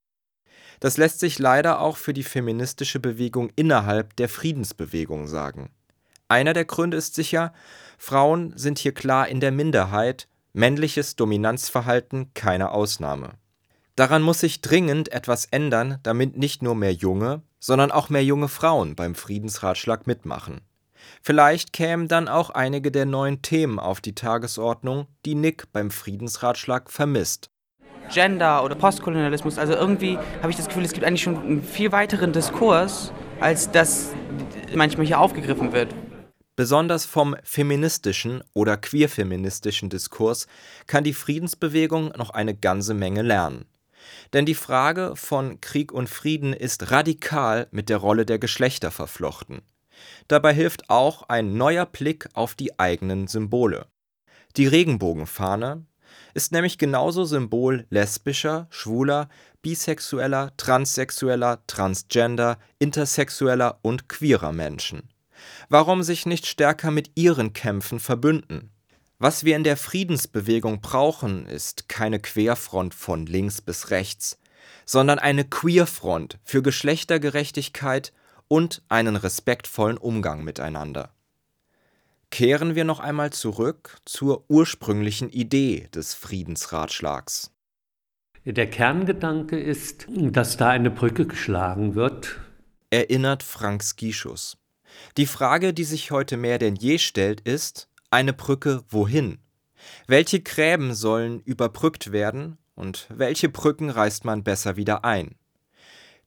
Das 0.81 0.97
lässt 0.97 1.21
sich 1.21 1.39
leider 1.39 1.81
auch 1.83 1.99
für 1.99 2.15
die 2.15 2.23
feministische 2.23 3.01
Bewegung 3.01 3.51
innerhalb 3.55 4.17
der 4.17 4.31
Friedensbewegung 4.31 5.27
sagen. 5.27 5.69
Einer 6.29 6.55
der 6.55 6.65
Gründe 6.65 6.97
ist 6.97 7.15
sicher, 7.15 7.53
Frauen 7.99 8.53
sind 8.57 8.79
hier 8.79 8.93
klar 8.93 9.29
in 9.29 9.41
der 9.41 9.53
Minderheit, 9.53 10.27
männliches 10.53 11.15
Dominanzverhalten 11.15 12.33
keine 12.35 12.73
Ausnahme. 12.73 13.35
Daran 13.95 14.23
muss 14.23 14.41
sich 14.41 14.61
dringend 14.61 15.13
etwas 15.13 15.47
ändern, 15.47 15.99
damit 16.03 16.37
nicht 16.37 16.63
nur 16.63 16.75
mehr 16.75 16.93
junge, 16.93 17.43
sondern 17.61 17.93
auch 17.93 18.11
mehr 18.11 18.25
junge 18.25 18.49
Frauen 18.49 18.97
beim 18.97 19.15
Friedensratschlag 19.15 20.07
mitmachen. 20.07 20.63
Vielleicht 21.23 21.73
kämen 21.73 22.09
dann 22.09 22.27
auch 22.27 22.51
einige 22.51 22.91
der 22.91 23.07
neuen 23.07 23.43
Themen 23.43 23.79
auf 23.79 24.01
die 24.01 24.15
Tagesordnung, 24.15 25.07
die 25.25 25.37
Nick 25.37 25.73
beim 25.73 25.91
Friedensratschlag 25.91 26.91
vermisst. 26.91 27.51
Gender 28.13 28.65
oder 28.65 28.75
Postkolonialismus, 28.75 29.59
also 29.59 29.75
irgendwie 29.75 30.19
habe 30.41 30.51
ich 30.51 30.57
das 30.57 30.67
Gefühl, 30.67 30.85
es 30.85 30.93
gibt 30.93 31.07
eigentlich 31.07 31.23
schon 31.23 31.39
einen 31.39 31.63
viel 31.63 31.93
weiteren 31.93 32.33
Diskurs, 32.33 33.13
als 33.41 33.71
das 33.71 34.11
manchmal 34.75 35.07
hier 35.07 35.21
aufgegriffen 35.21 35.73
wird. 35.73 35.95
Besonders 36.57 37.05
vom 37.05 37.37
feministischen 37.45 38.43
oder 38.55 38.79
queerfeministischen 38.79 39.91
Diskurs 39.91 40.47
kann 40.87 41.05
die 41.05 41.13
Friedensbewegung 41.13 42.09
noch 42.17 42.31
eine 42.31 42.55
ganze 42.55 42.95
Menge 42.95 43.21
lernen. 43.21 43.67
Denn 44.33 44.47
die 44.47 44.55
Frage 44.55 45.17
von 45.17 45.61
Krieg 45.61 45.93
und 45.93 46.09
Frieden 46.09 46.55
ist 46.55 46.91
radikal 46.91 47.69
mit 47.73 47.91
der 47.91 47.99
Rolle 47.99 48.25
der 48.25 48.39
Geschlechter 48.39 48.91
verflochten. 48.91 49.61
Dabei 50.29 50.55
hilft 50.55 50.89
auch 50.89 51.29
ein 51.29 51.59
neuer 51.59 51.85
Blick 51.85 52.29
auf 52.33 52.55
die 52.55 52.79
eigenen 52.79 53.27
Symbole. 53.27 53.87
Die 54.57 54.67
Regenbogenfahne 54.67 55.85
ist 56.33 56.53
nämlich 56.53 56.79
genauso 56.79 57.25
Symbol 57.25 57.87
lesbischer, 57.91 58.67
schwuler, 58.71 59.29
bisexueller, 59.61 60.53
transsexueller, 60.57 61.63
transgender, 61.67 62.59
intersexueller 62.79 63.79
und 63.83 64.09
queerer 64.09 64.53
Menschen. 64.53 65.11
Warum 65.69 66.03
sich 66.03 66.27
nicht 66.27 66.47
stärker 66.47 66.91
mit 66.91 67.11
ihren 67.15 67.53
Kämpfen 67.53 68.01
verbünden? 68.01 68.71
Was 69.19 69.45
wir 69.45 69.57
in 69.57 69.65
der 69.65 69.77
Friedensbewegung 69.77 70.81
brauchen, 70.81 71.47
ist 71.47 71.89
keine 71.89 72.21
Querfront 72.21 72.95
von 72.95 73.25
links 73.27 73.63
bis 73.63 73.91
rechts, 73.91 74.39
sondern 74.85 75.19
eine 75.19 75.45
Queerfront 75.45 76.39
für 76.45 76.63
Geschlechtergerechtigkeit 76.63 78.13
und 78.49 78.83
einen 78.89 79.17
respektvollen 79.17 79.97
Umgang 79.97 80.45
miteinander. 80.45 81.15
Kehren 82.31 82.75
wir 82.75 82.85
noch 82.85 83.01
einmal 83.01 83.33
zurück 83.33 83.97
zur 84.05 84.45
ursprünglichen 84.49 85.31
Idee 85.31 85.89
des 85.95 86.13
Friedensratschlags. 86.15 87.53
Der 88.45 88.69
Kerngedanke 88.69 89.59
ist, 89.59 90.07
dass 90.09 90.57
da 90.57 90.69
eine 90.69 90.91
Brücke 90.91 91.27
geschlagen 91.27 91.95
wird. 91.95 92.39
Erinnert 92.91 93.43
Frank 93.43 93.83
Skischus. 93.83 94.57
Die 95.17 95.27
Frage, 95.27 95.75
die 95.75 95.85
sich 95.85 96.11
heute 96.11 96.37
mehr 96.37 96.59
denn 96.59 96.77
je 96.77 96.99
stellt, 96.99 97.41
ist, 97.43 97.89
eine 98.11 98.33
Brücke 98.33 98.85
wohin? 98.89 99.39
Welche 100.07 100.41
Gräben 100.41 100.95
sollen 100.95 101.41
überbrückt 101.41 102.13
werden 102.13 102.59
und 102.75 103.07
welche 103.11 103.49
Brücken 103.49 103.91
reißt 103.91 104.25
man 104.25 104.45
besser 104.45 104.77
wieder 104.77 105.05
ein? 105.05 105.37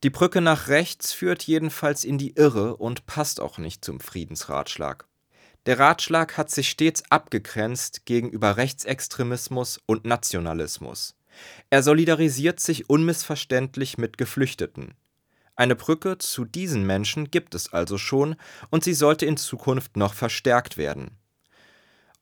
Die 0.04 0.10
Brücke 0.10 0.40
nach 0.40 0.70
rechts 0.70 1.12
führt 1.12 1.44
jedenfalls 1.44 2.06
in 2.06 2.18
die 2.18 2.36
Irre 2.36 2.78
und 2.78 3.06
passt 3.06 3.42
auch 3.42 3.58
nicht 3.58 3.84
zum 3.84 4.00
Friedensratschlag. 4.00 5.06
Der 5.66 5.78
Ratschlag 5.78 6.38
hat 6.38 6.50
sich 6.50 6.70
stets 6.70 7.04
abgegrenzt 7.10 8.06
gegenüber 8.06 8.56
Rechtsextremismus 8.56 9.82
und 9.86 10.06
Nationalismus. 10.06 11.16
Er 11.70 11.84
solidarisiert 11.84 12.62
sich 12.62 12.90
unmissverständlich 12.90 13.98
mit 13.98 14.18
Geflüchteten. 14.18 14.96
Eine 15.60 15.76
Brücke 15.76 16.18
zu 16.18 16.46
diesen 16.46 16.86
Menschen 16.86 17.32
gibt 17.32 17.54
es 17.54 17.74
also 17.74 17.98
schon 17.98 18.38
und 18.70 18.86
sie 18.86 18.94
sollte 18.94 19.26
in 19.26 19.36
Zukunft 19.36 19.98
noch 19.98 20.14
verstärkt 20.14 20.78
werden. 20.78 21.18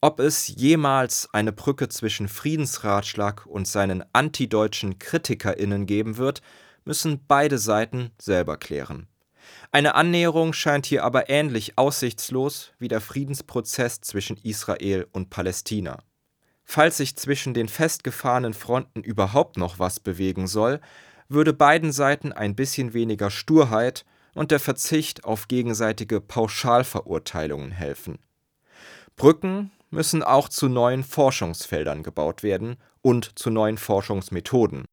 Ob 0.00 0.18
es 0.18 0.48
jemals 0.48 1.28
eine 1.32 1.52
Brücke 1.52 1.88
zwischen 1.88 2.26
Friedensratschlag 2.26 3.46
und 3.46 3.68
seinen 3.68 4.04
antideutschen 4.12 4.98
KritikerInnen 4.98 5.86
geben 5.86 6.16
wird, 6.16 6.42
müssen 6.84 7.26
beide 7.28 7.58
Seiten 7.58 8.10
selber 8.20 8.56
klären. 8.56 9.06
Eine 9.70 9.94
Annäherung 9.94 10.52
scheint 10.52 10.86
hier 10.86 11.04
aber 11.04 11.30
ähnlich 11.30 11.78
aussichtslos 11.78 12.72
wie 12.80 12.88
der 12.88 13.00
Friedensprozess 13.00 14.00
zwischen 14.00 14.36
Israel 14.38 15.06
und 15.12 15.30
Palästina. 15.30 16.02
Falls 16.64 16.96
sich 16.96 17.14
zwischen 17.14 17.54
den 17.54 17.68
festgefahrenen 17.68 18.52
Fronten 18.52 19.02
überhaupt 19.02 19.56
noch 19.56 19.78
was 19.78 20.00
bewegen 20.00 20.48
soll, 20.48 20.80
würde 21.28 21.52
beiden 21.52 21.92
Seiten 21.92 22.32
ein 22.32 22.54
bisschen 22.54 22.94
weniger 22.94 23.30
Sturheit 23.30 24.04
und 24.34 24.50
der 24.50 24.60
Verzicht 24.60 25.24
auf 25.24 25.48
gegenseitige 25.48 26.20
Pauschalverurteilungen 26.20 27.70
helfen. 27.70 28.18
Brücken 29.16 29.72
müssen 29.90 30.22
auch 30.22 30.48
zu 30.48 30.68
neuen 30.68 31.02
Forschungsfeldern 31.02 32.02
gebaut 32.02 32.42
werden 32.42 32.76
und 33.02 33.38
zu 33.38 33.50
neuen 33.50 33.78
Forschungsmethoden. 33.78 34.84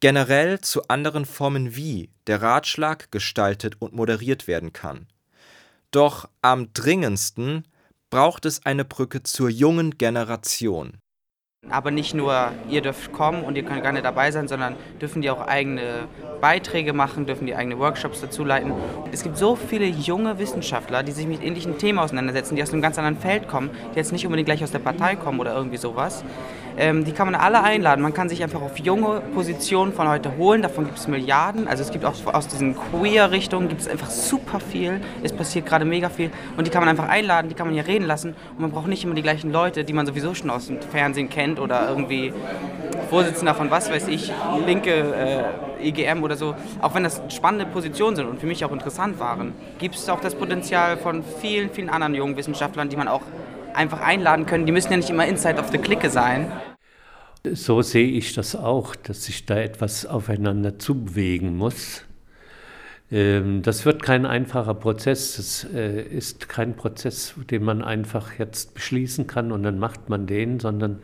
Generell 0.00 0.60
zu 0.60 0.88
anderen 0.88 1.24
Formen 1.24 1.76
wie 1.76 2.10
der 2.26 2.42
Ratschlag 2.42 3.10
gestaltet 3.10 3.80
und 3.80 3.94
moderiert 3.94 4.46
werden 4.46 4.72
kann. 4.72 5.06
Doch 5.90 6.28
am 6.42 6.72
dringendsten 6.72 7.66
braucht 8.10 8.44
es 8.44 8.64
eine 8.66 8.84
Brücke 8.84 9.22
zur 9.22 9.48
jungen 9.48 9.96
Generation. 9.98 10.98
Aber 11.70 11.90
nicht 11.90 12.14
nur, 12.14 12.52
ihr 12.68 12.82
dürft 12.82 13.12
kommen 13.12 13.42
und 13.42 13.56
ihr 13.56 13.62
könnt 13.62 13.82
gerne 13.82 14.02
dabei 14.02 14.30
sein, 14.30 14.48
sondern 14.48 14.76
dürfen 15.00 15.22
die 15.22 15.30
auch 15.30 15.46
eigene 15.46 16.06
Beiträge 16.40 16.92
machen, 16.92 17.26
dürfen 17.26 17.46
die 17.46 17.54
eigene 17.54 17.78
Workshops 17.78 18.20
dazu 18.20 18.44
leiten. 18.44 18.72
Es 19.12 19.22
gibt 19.22 19.38
so 19.38 19.56
viele 19.56 19.86
junge 19.86 20.38
Wissenschaftler, 20.38 21.02
die 21.02 21.12
sich 21.12 21.26
mit 21.26 21.42
ähnlichen 21.42 21.78
Themen 21.78 21.98
auseinandersetzen, 21.98 22.54
die 22.54 22.62
aus 22.62 22.72
einem 22.72 22.82
ganz 22.82 22.98
anderen 22.98 23.16
Feld 23.16 23.48
kommen, 23.48 23.70
die 23.92 23.96
jetzt 23.96 24.12
nicht 24.12 24.26
unbedingt 24.26 24.46
gleich 24.46 24.62
aus 24.62 24.70
der 24.70 24.78
Partei 24.78 25.16
kommen 25.16 25.40
oder 25.40 25.54
irgendwie 25.54 25.78
sowas. 25.78 26.22
Ähm, 26.76 27.04
die 27.04 27.12
kann 27.12 27.30
man 27.30 27.40
alle 27.40 27.62
einladen. 27.62 28.02
Man 28.02 28.12
kann 28.12 28.28
sich 28.28 28.42
einfach 28.42 28.60
auf 28.60 28.78
junge 28.78 29.20
Positionen 29.32 29.92
von 29.92 30.08
heute 30.08 30.36
holen. 30.36 30.60
Davon 30.60 30.84
gibt 30.84 30.98
es 30.98 31.06
Milliarden. 31.06 31.68
Also 31.68 31.82
es 31.82 31.92
gibt 31.92 32.04
auch 32.04 32.14
aus 32.26 32.48
diesen 32.48 32.74
Queer-Richtungen 32.76 33.68
gibt 33.68 33.80
es 33.80 33.88
einfach 33.88 34.10
super 34.10 34.58
viel. 34.58 35.00
Es 35.22 35.32
passiert 35.32 35.66
gerade 35.66 35.84
mega 35.84 36.08
viel. 36.08 36.30
Und 36.56 36.66
die 36.66 36.70
kann 36.70 36.80
man 36.80 36.88
einfach 36.88 37.08
einladen, 37.08 37.48
die 37.48 37.54
kann 37.54 37.66
man 37.66 37.74
hier 37.74 37.86
reden 37.86 38.06
lassen. 38.06 38.34
Und 38.52 38.60
man 38.60 38.72
braucht 38.72 38.88
nicht 38.88 39.04
immer 39.04 39.14
die 39.14 39.22
gleichen 39.22 39.52
Leute, 39.52 39.84
die 39.84 39.92
man 39.92 40.04
sowieso 40.04 40.34
schon 40.34 40.50
aus 40.50 40.66
dem 40.66 40.82
Fernsehen 40.82 41.28
kennt 41.28 41.53
oder 41.58 41.88
irgendwie 41.88 42.32
Vorsitzender 43.10 43.54
von 43.54 43.70
was 43.70 43.90
weiß 43.90 44.08
ich, 44.08 44.32
linke 44.66 44.90
äh, 44.90 45.88
EGM 45.88 46.22
oder 46.22 46.36
so. 46.36 46.54
Auch 46.80 46.94
wenn 46.94 47.04
das 47.04 47.22
spannende 47.28 47.66
Positionen 47.66 48.16
sind 48.16 48.26
und 48.26 48.40
für 48.40 48.46
mich 48.46 48.64
auch 48.64 48.72
interessant 48.72 49.18
waren, 49.18 49.52
gibt 49.78 49.94
es 49.94 50.08
auch 50.08 50.20
das 50.20 50.34
Potenzial 50.34 50.96
von 50.96 51.22
vielen, 51.40 51.70
vielen 51.70 51.88
anderen 51.88 52.14
jungen 52.14 52.36
Wissenschaftlern, 52.36 52.88
die 52.88 52.96
man 52.96 53.08
auch 53.08 53.22
einfach 53.74 54.00
einladen 54.00 54.46
können. 54.46 54.66
Die 54.66 54.72
müssen 54.72 54.90
ja 54.90 54.96
nicht 54.96 55.10
immer 55.10 55.26
Inside 55.26 55.58
of 55.58 55.70
the 55.70 55.78
Clique 55.78 56.10
sein. 56.10 56.50
So 57.52 57.82
sehe 57.82 58.08
ich 58.08 58.32
das 58.32 58.56
auch, 58.56 58.96
dass 58.96 59.24
sich 59.24 59.44
da 59.44 59.58
etwas 59.58 60.06
aufeinander 60.06 60.78
zubewegen 60.78 61.56
muss. 61.56 62.04
Ähm, 63.10 63.62
das 63.62 63.84
wird 63.84 64.02
kein 64.02 64.24
einfacher 64.24 64.74
Prozess. 64.74 65.36
Das 65.36 65.66
äh, 65.74 66.02
ist 66.02 66.48
kein 66.48 66.74
Prozess, 66.74 67.34
den 67.50 67.62
man 67.62 67.82
einfach 67.82 68.38
jetzt 68.38 68.74
beschließen 68.74 69.26
kann 69.26 69.52
und 69.52 69.62
dann 69.62 69.78
macht 69.78 70.08
man 70.08 70.26
den, 70.26 70.58
sondern 70.58 71.00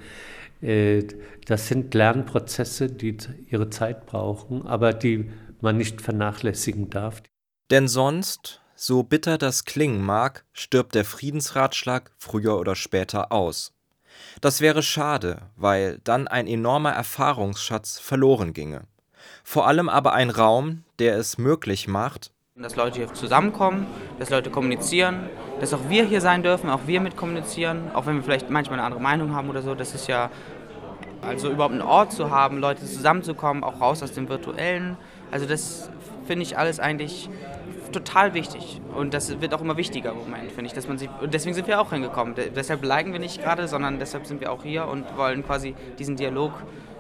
das 0.61 1.69
sind 1.69 1.95
Lernprozesse, 1.95 2.89
die 2.89 3.17
ihre 3.47 3.71
Zeit 3.71 4.07
brauchen, 4.07 4.67
aber 4.67 4.93
die 4.93 5.31
man 5.61 5.77
nicht 5.77 6.01
vernachlässigen 6.03 6.91
darf. 6.91 7.23
Denn 7.71 7.89
sonst 7.89 8.61
so 8.75 9.03
bitter 9.03 9.37
das 9.37 9.65
klingen 9.65 10.03
mag, 10.03 10.45
stirbt 10.53 10.95
der 10.95 11.05
Friedensratschlag 11.05 12.13
früher 12.17 12.59
oder 12.59 12.75
später 12.75 13.31
aus. 13.31 13.75
Das 14.41 14.61
wäre 14.61 14.83
schade, 14.83 15.51
weil 15.57 15.99
dann 16.05 16.29
ein 16.29 16.47
enormer 16.47 16.93
Erfahrungsschatz 16.93 17.99
verloren 17.99 18.53
ginge. 18.53 18.87
Vor 19.45 19.67
allem 19.67 19.89
aber 19.89 20.15
ein 20.15 20.31
Raum, 20.31 20.85
der 20.99 21.17
es 21.19 21.37
möglich 21.37 21.89
macht, 21.89 22.33
dass 22.63 22.77
Leute 22.77 22.99
hier 22.99 23.13
zusammenkommen, 23.13 23.87
dass 24.19 24.31
Leute 24.31 24.51
kommunizieren, 24.51 25.29
dass 25.61 25.73
auch 25.73 25.89
wir 25.89 26.05
hier 26.05 26.21
sein 26.21 26.43
dürfen, 26.43 26.69
auch 26.69 26.81
wir 26.87 27.01
mit 27.01 27.17
kommunizieren, 27.17 27.91
auch 27.95 28.07
wenn 28.07 28.17
wir 28.17 28.23
vielleicht 28.23 28.51
manchmal 28.51 28.79
eine 28.79 28.87
andere 28.87 29.01
Meinung 29.01 29.35
haben 29.35 29.49
oder 29.49 29.63
so. 29.63 29.75
Das 29.75 29.95
ist 29.95 30.09
ja, 30.09 30.31
also 31.23 31.51
überhaupt 31.51 31.73
einen 31.73 31.83
Ort 31.83 32.13
zu 32.13 32.31
haben, 32.31 32.59
Leute 32.59 32.85
zusammenzukommen, 32.85 33.65
auch 33.65 33.81
raus 33.81 34.03
aus 34.03 34.13
dem 34.13 34.29
Virtuellen. 34.29 34.97
Also 35.31 35.47
das 35.47 35.91
finde 36.27 36.43
ich 36.43 36.59
alles 36.59 36.81
eigentlich 36.81 37.31
total 37.93 38.35
wichtig. 38.35 38.81
Und 38.95 39.15
das 39.15 39.41
wird 39.41 39.55
auch 39.55 39.61
immer 39.61 39.77
wichtiger 39.77 40.13
im 40.13 40.19
Moment, 40.19 40.53
finde 40.53 40.67
ich. 40.67 40.73
Dass 40.73 40.87
man 40.87 40.99
sich, 40.99 41.09
und 41.21 41.35
deswegen 41.35 41.55
sind 41.55 41.67
wir 41.67 41.81
auch 41.81 41.91
hingekommen. 41.91 42.35
De 42.35 42.51
deshalb 42.51 42.83
beleidigen 42.83 43.13
wir 43.13 43.21
nicht 43.21 43.43
gerade, 43.43 43.69
sondern 43.69 43.99
deshalb 43.99 44.27
sind 44.27 44.41
wir 44.41 44.53
auch 44.53 44.63
hier 44.63 44.87
und 44.87 45.17
wollen 45.17 45.45
quasi 45.45 45.75
diesen 45.99 46.17
Dialog 46.17 46.53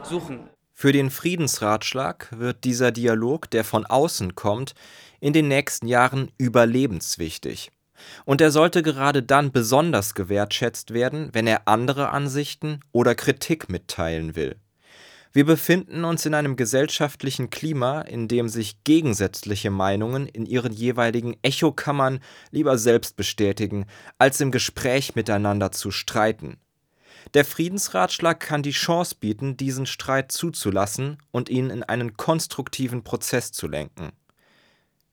suchen. 0.02 0.40
Für 0.74 0.92
den 0.92 1.10
Friedensratschlag 1.10 2.28
wird 2.30 2.64
dieser 2.64 2.90
Dialog, 2.90 3.50
der 3.50 3.64
von 3.64 3.84
außen 3.84 4.34
kommt, 4.34 4.74
in 5.20 5.32
den 5.32 5.48
nächsten 5.48 5.86
Jahren 5.86 6.30
überlebenswichtig. 6.38 7.70
Und 8.24 8.40
er 8.40 8.50
sollte 8.50 8.82
gerade 8.82 9.22
dann 9.22 9.52
besonders 9.52 10.14
gewertschätzt 10.14 10.92
werden, 10.92 11.30
wenn 11.32 11.46
er 11.46 11.68
andere 11.68 12.10
Ansichten 12.10 12.80
oder 12.92 13.14
Kritik 13.14 13.68
mitteilen 13.68 14.36
will. 14.36 14.56
Wir 15.32 15.46
befinden 15.46 16.04
uns 16.04 16.26
in 16.26 16.34
einem 16.34 16.56
gesellschaftlichen 16.56 17.50
Klima, 17.50 18.00
in 18.00 18.26
dem 18.26 18.48
sich 18.48 18.82
gegensätzliche 18.82 19.70
Meinungen 19.70 20.26
in 20.26 20.44
ihren 20.44 20.72
jeweiligen 20.72 21.36
Echokammern 21.42 22.18
lieber 22.50 22.78
selbst 22.78 23.16
bestätigen, 23.16 23.86
als 24.18 24.40
im 24.40 24.50
Gespräch 24.50 25.14
miteinander 25.14 25.70
zu 25.70 25.92
streiten. 25.92 26.58
Der 27.34 27.44
Friedensratschlag 27.44 28.40
kann 28.40 28.64
die 28.64 28.72
Chance 28.72 29.14
bieten, 29.20 29.56
diesen 29.56 29.86
Streit 29.86 30.32
zuzulassen 30.32 31.18
und 31.30 31.48
ihn 31.48 31.70
in 31.70 31.84
einen 31.84 32.16
konstruktiven 32.16 33.04
Prozess 33.04 33.52
zu 33.52 33.68
lenken. 33.68 34.10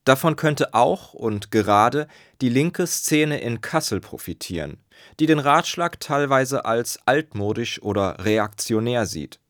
Davon 0.07 0.37
könnte 0.37 0.73
auch 0.73 1.13
und 1.13 1.51
gerade 1.51 2.07
die 2.39 2.47
linke 2.47 2.87
Szene 2.87 3.41
in 3.41 3.59
Kassel 3.59 3.99
profitieren, 3.99 4.77
die 5.19 5.25
den 5.25 5.37
Ratschlag 5.39 5.99
teilweise 5.99 6.63
als 6.63 6.97
altmodisch 7.05 7.81
oder 7.81 8.23
reaktionär 8.23 9.05
sieht. 9.05 9.41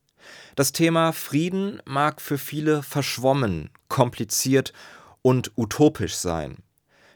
Das 0.55 0.71
Thema 0.71 1.11
Frieden 1.11 1.79
mag 1.85 2.21
für 2.21 2.39
viele 2.39 2.81
verschwommen, 2.81 3.69
kompliziert 3.87 4.73
und 5.21 5.51
utopisch 5.57 6.15
sein. 6.15 6.57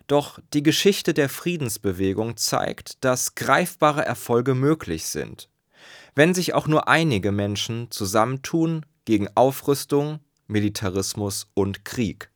Doch 0.06 0.38
die 0.54 0.62
Geschichte 0.62 1.16
der 1.16 1.28
Friedensbewegung 1.28 2.38
zeigt, 2.38 3.04
dass 3.04 3.34
greifbare 3.34 4.06
Erfolge 4.06 4.54
möglich 4.54 5.08
sind, 5.08 5.50
wenn 6.14 6.36
sich 6.36 6.54
auch 6.54 6.68
nur 6.68 6.88
einige 6.88 7.32
Menschen 7.32 7.90
zusammentun 7.90 8.86
gegen 9.06 9.30
Aufrüstung, 9.34 10.20
Militarismus 10.46 11.48
und 11.56 11.86
Krieg. 11.86 12.31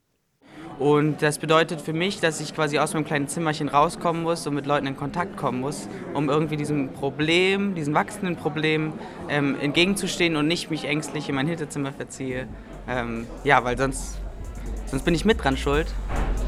Und 0.78 1.22
das 1.22 1.40
bedeutet 1.40 1.80
für 1.80 1.94
mich, 1.94 2.20
dass 2.20 2.42
ich 2.42 2.54
quasi 2.54 2.80
aus 2.80 2.94
meinem 2.94 3.06
kleinen 3.06 3.28
Zimmerchen 3.28 3.70
rauskommen 3.70 4.24
muss 4.24 4.46
und 4.46 4.56
mit 4.56 4.66
Leuten 4.66 4.88
in 4.88 4.98
Kontakt 4.98 5.38
kommen 5.38 5.62
muss, 5.62 5.88
um 6.14 6.30
irgendwie 6.30 6.58
diesem 6.58 6.92
Problem, 6.92 7.76
diesem 7.76 7.94
wachsenden 7.94 8.36
Problem 8.36 8.94
ähm, 9.30 9.56
entgegenzustehen 9.60 10.36
und 10.36 10.48
nicht 10.48 10.70
mich 10.70 10.86
ängstlich 10.86 11.30
in 11.30 11.36
mein 11.36 11.48
Hinterzimmer 11.48 11.94
verziehe. 11.94 12.48
Ähm, 12.88 13.26
ja, 13.44 13.64
weil 13.64 13.78
sonst, 13.78 14.18
sonst 14.88 15.04
bin 15.04 15.16
ich 15.16 15.24
mit 15.24 15.44
dran 15.44 15.56
schuld, 15.56 15.88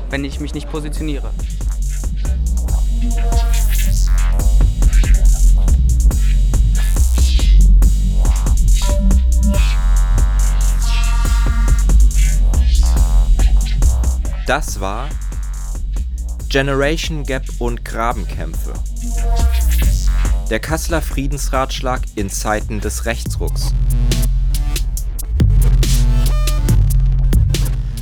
wenn 0.09 0.25
ich 0.25 0.39
mich 0.41 0.53
nicht 0.53 0.69
positioniere. 0.69 1.31
Das 14.47 14.79
war 14.79 15.09
Generation 16.47 17.23
Gap 17.23 17.43
und 17.59 17.83
Grabenkämpfe. 17.83 18.71
Der 20.49 20.61
Kasseler 20.61 21.01
Friedensratschlag 21.01 21.99
in 22.15 22.29
Zeiten 22.29 22.79
des 22.79 23.05
Rechtsrucks. 23.05 23.73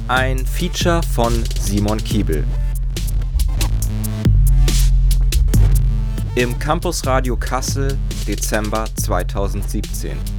Ein 0.07 0.45
Feature 0.45 1.01
von 1.01 1.33
Simon 1.59 1.97
Kiebel. 1.97 2.45
Im 6.35 6.59
Campus 6.59 7.07
Radio 7.07 7.37
Kassel, 7.37 7.97
Dezember 8.27 8.85
2017. 8.97 10.34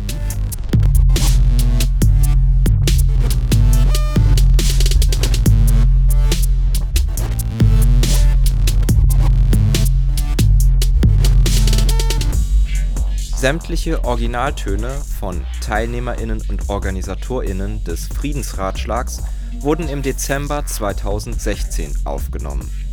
Sämtliche 13.36 14.02
Originaltöne 14.02 14.90
von 15.20 15.44
TeilnehmerInnen 15.60 16.42
und 16.48 16.70
OrganisatorInnen 16.70 17.84
des 17.84 18.06
Friedensratschlags 18.06 19.22
wurden 19.60 19.90
im 19.90 20.00
Dezember 20.00 20.64
2016 20.64 21.94
aufgenommen. 22.06 22.85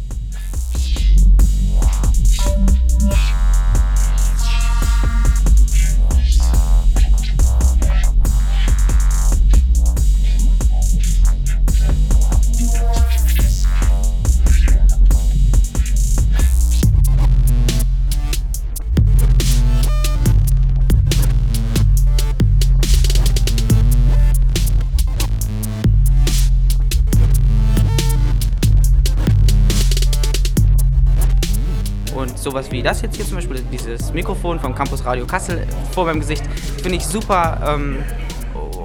Sowas 32.44 32.72
wie 32.72 32.84
das 32.84 33.02
jetzt 33.02 33.16
hier 33.16 33.26
zum 33.26 33.36
Beispiel, 33.36 33.62
dieses 33.72 34.14
Mikrofon 34.14 34.60
vom 34.60 34.76
Campus 34.76 35.04
Radio 35.06 35.26
Kassel 35.26 35.66
vor 35.92 36.06
meinem 36.06 36.20
Gesicht, 36.20 36.44
finde 36.82 36.98
ich 36.98 37.06
super, 37.06 37.60
ähm, 37.66 37.98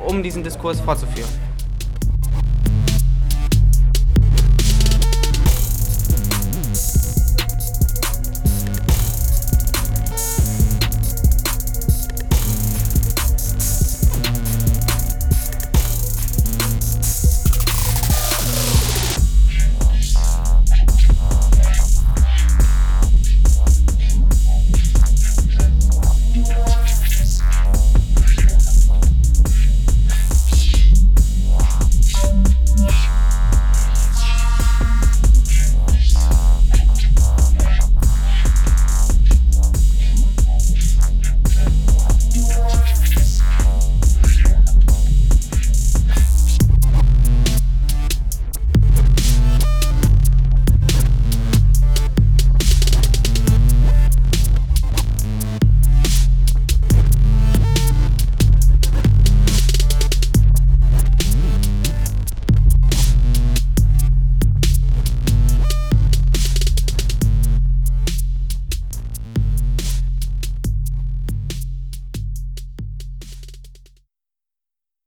um 0.06 0.22
diesen 0.22 0.42
Diskurs 0.42 0.80
fortzuführen. 0.80 1.47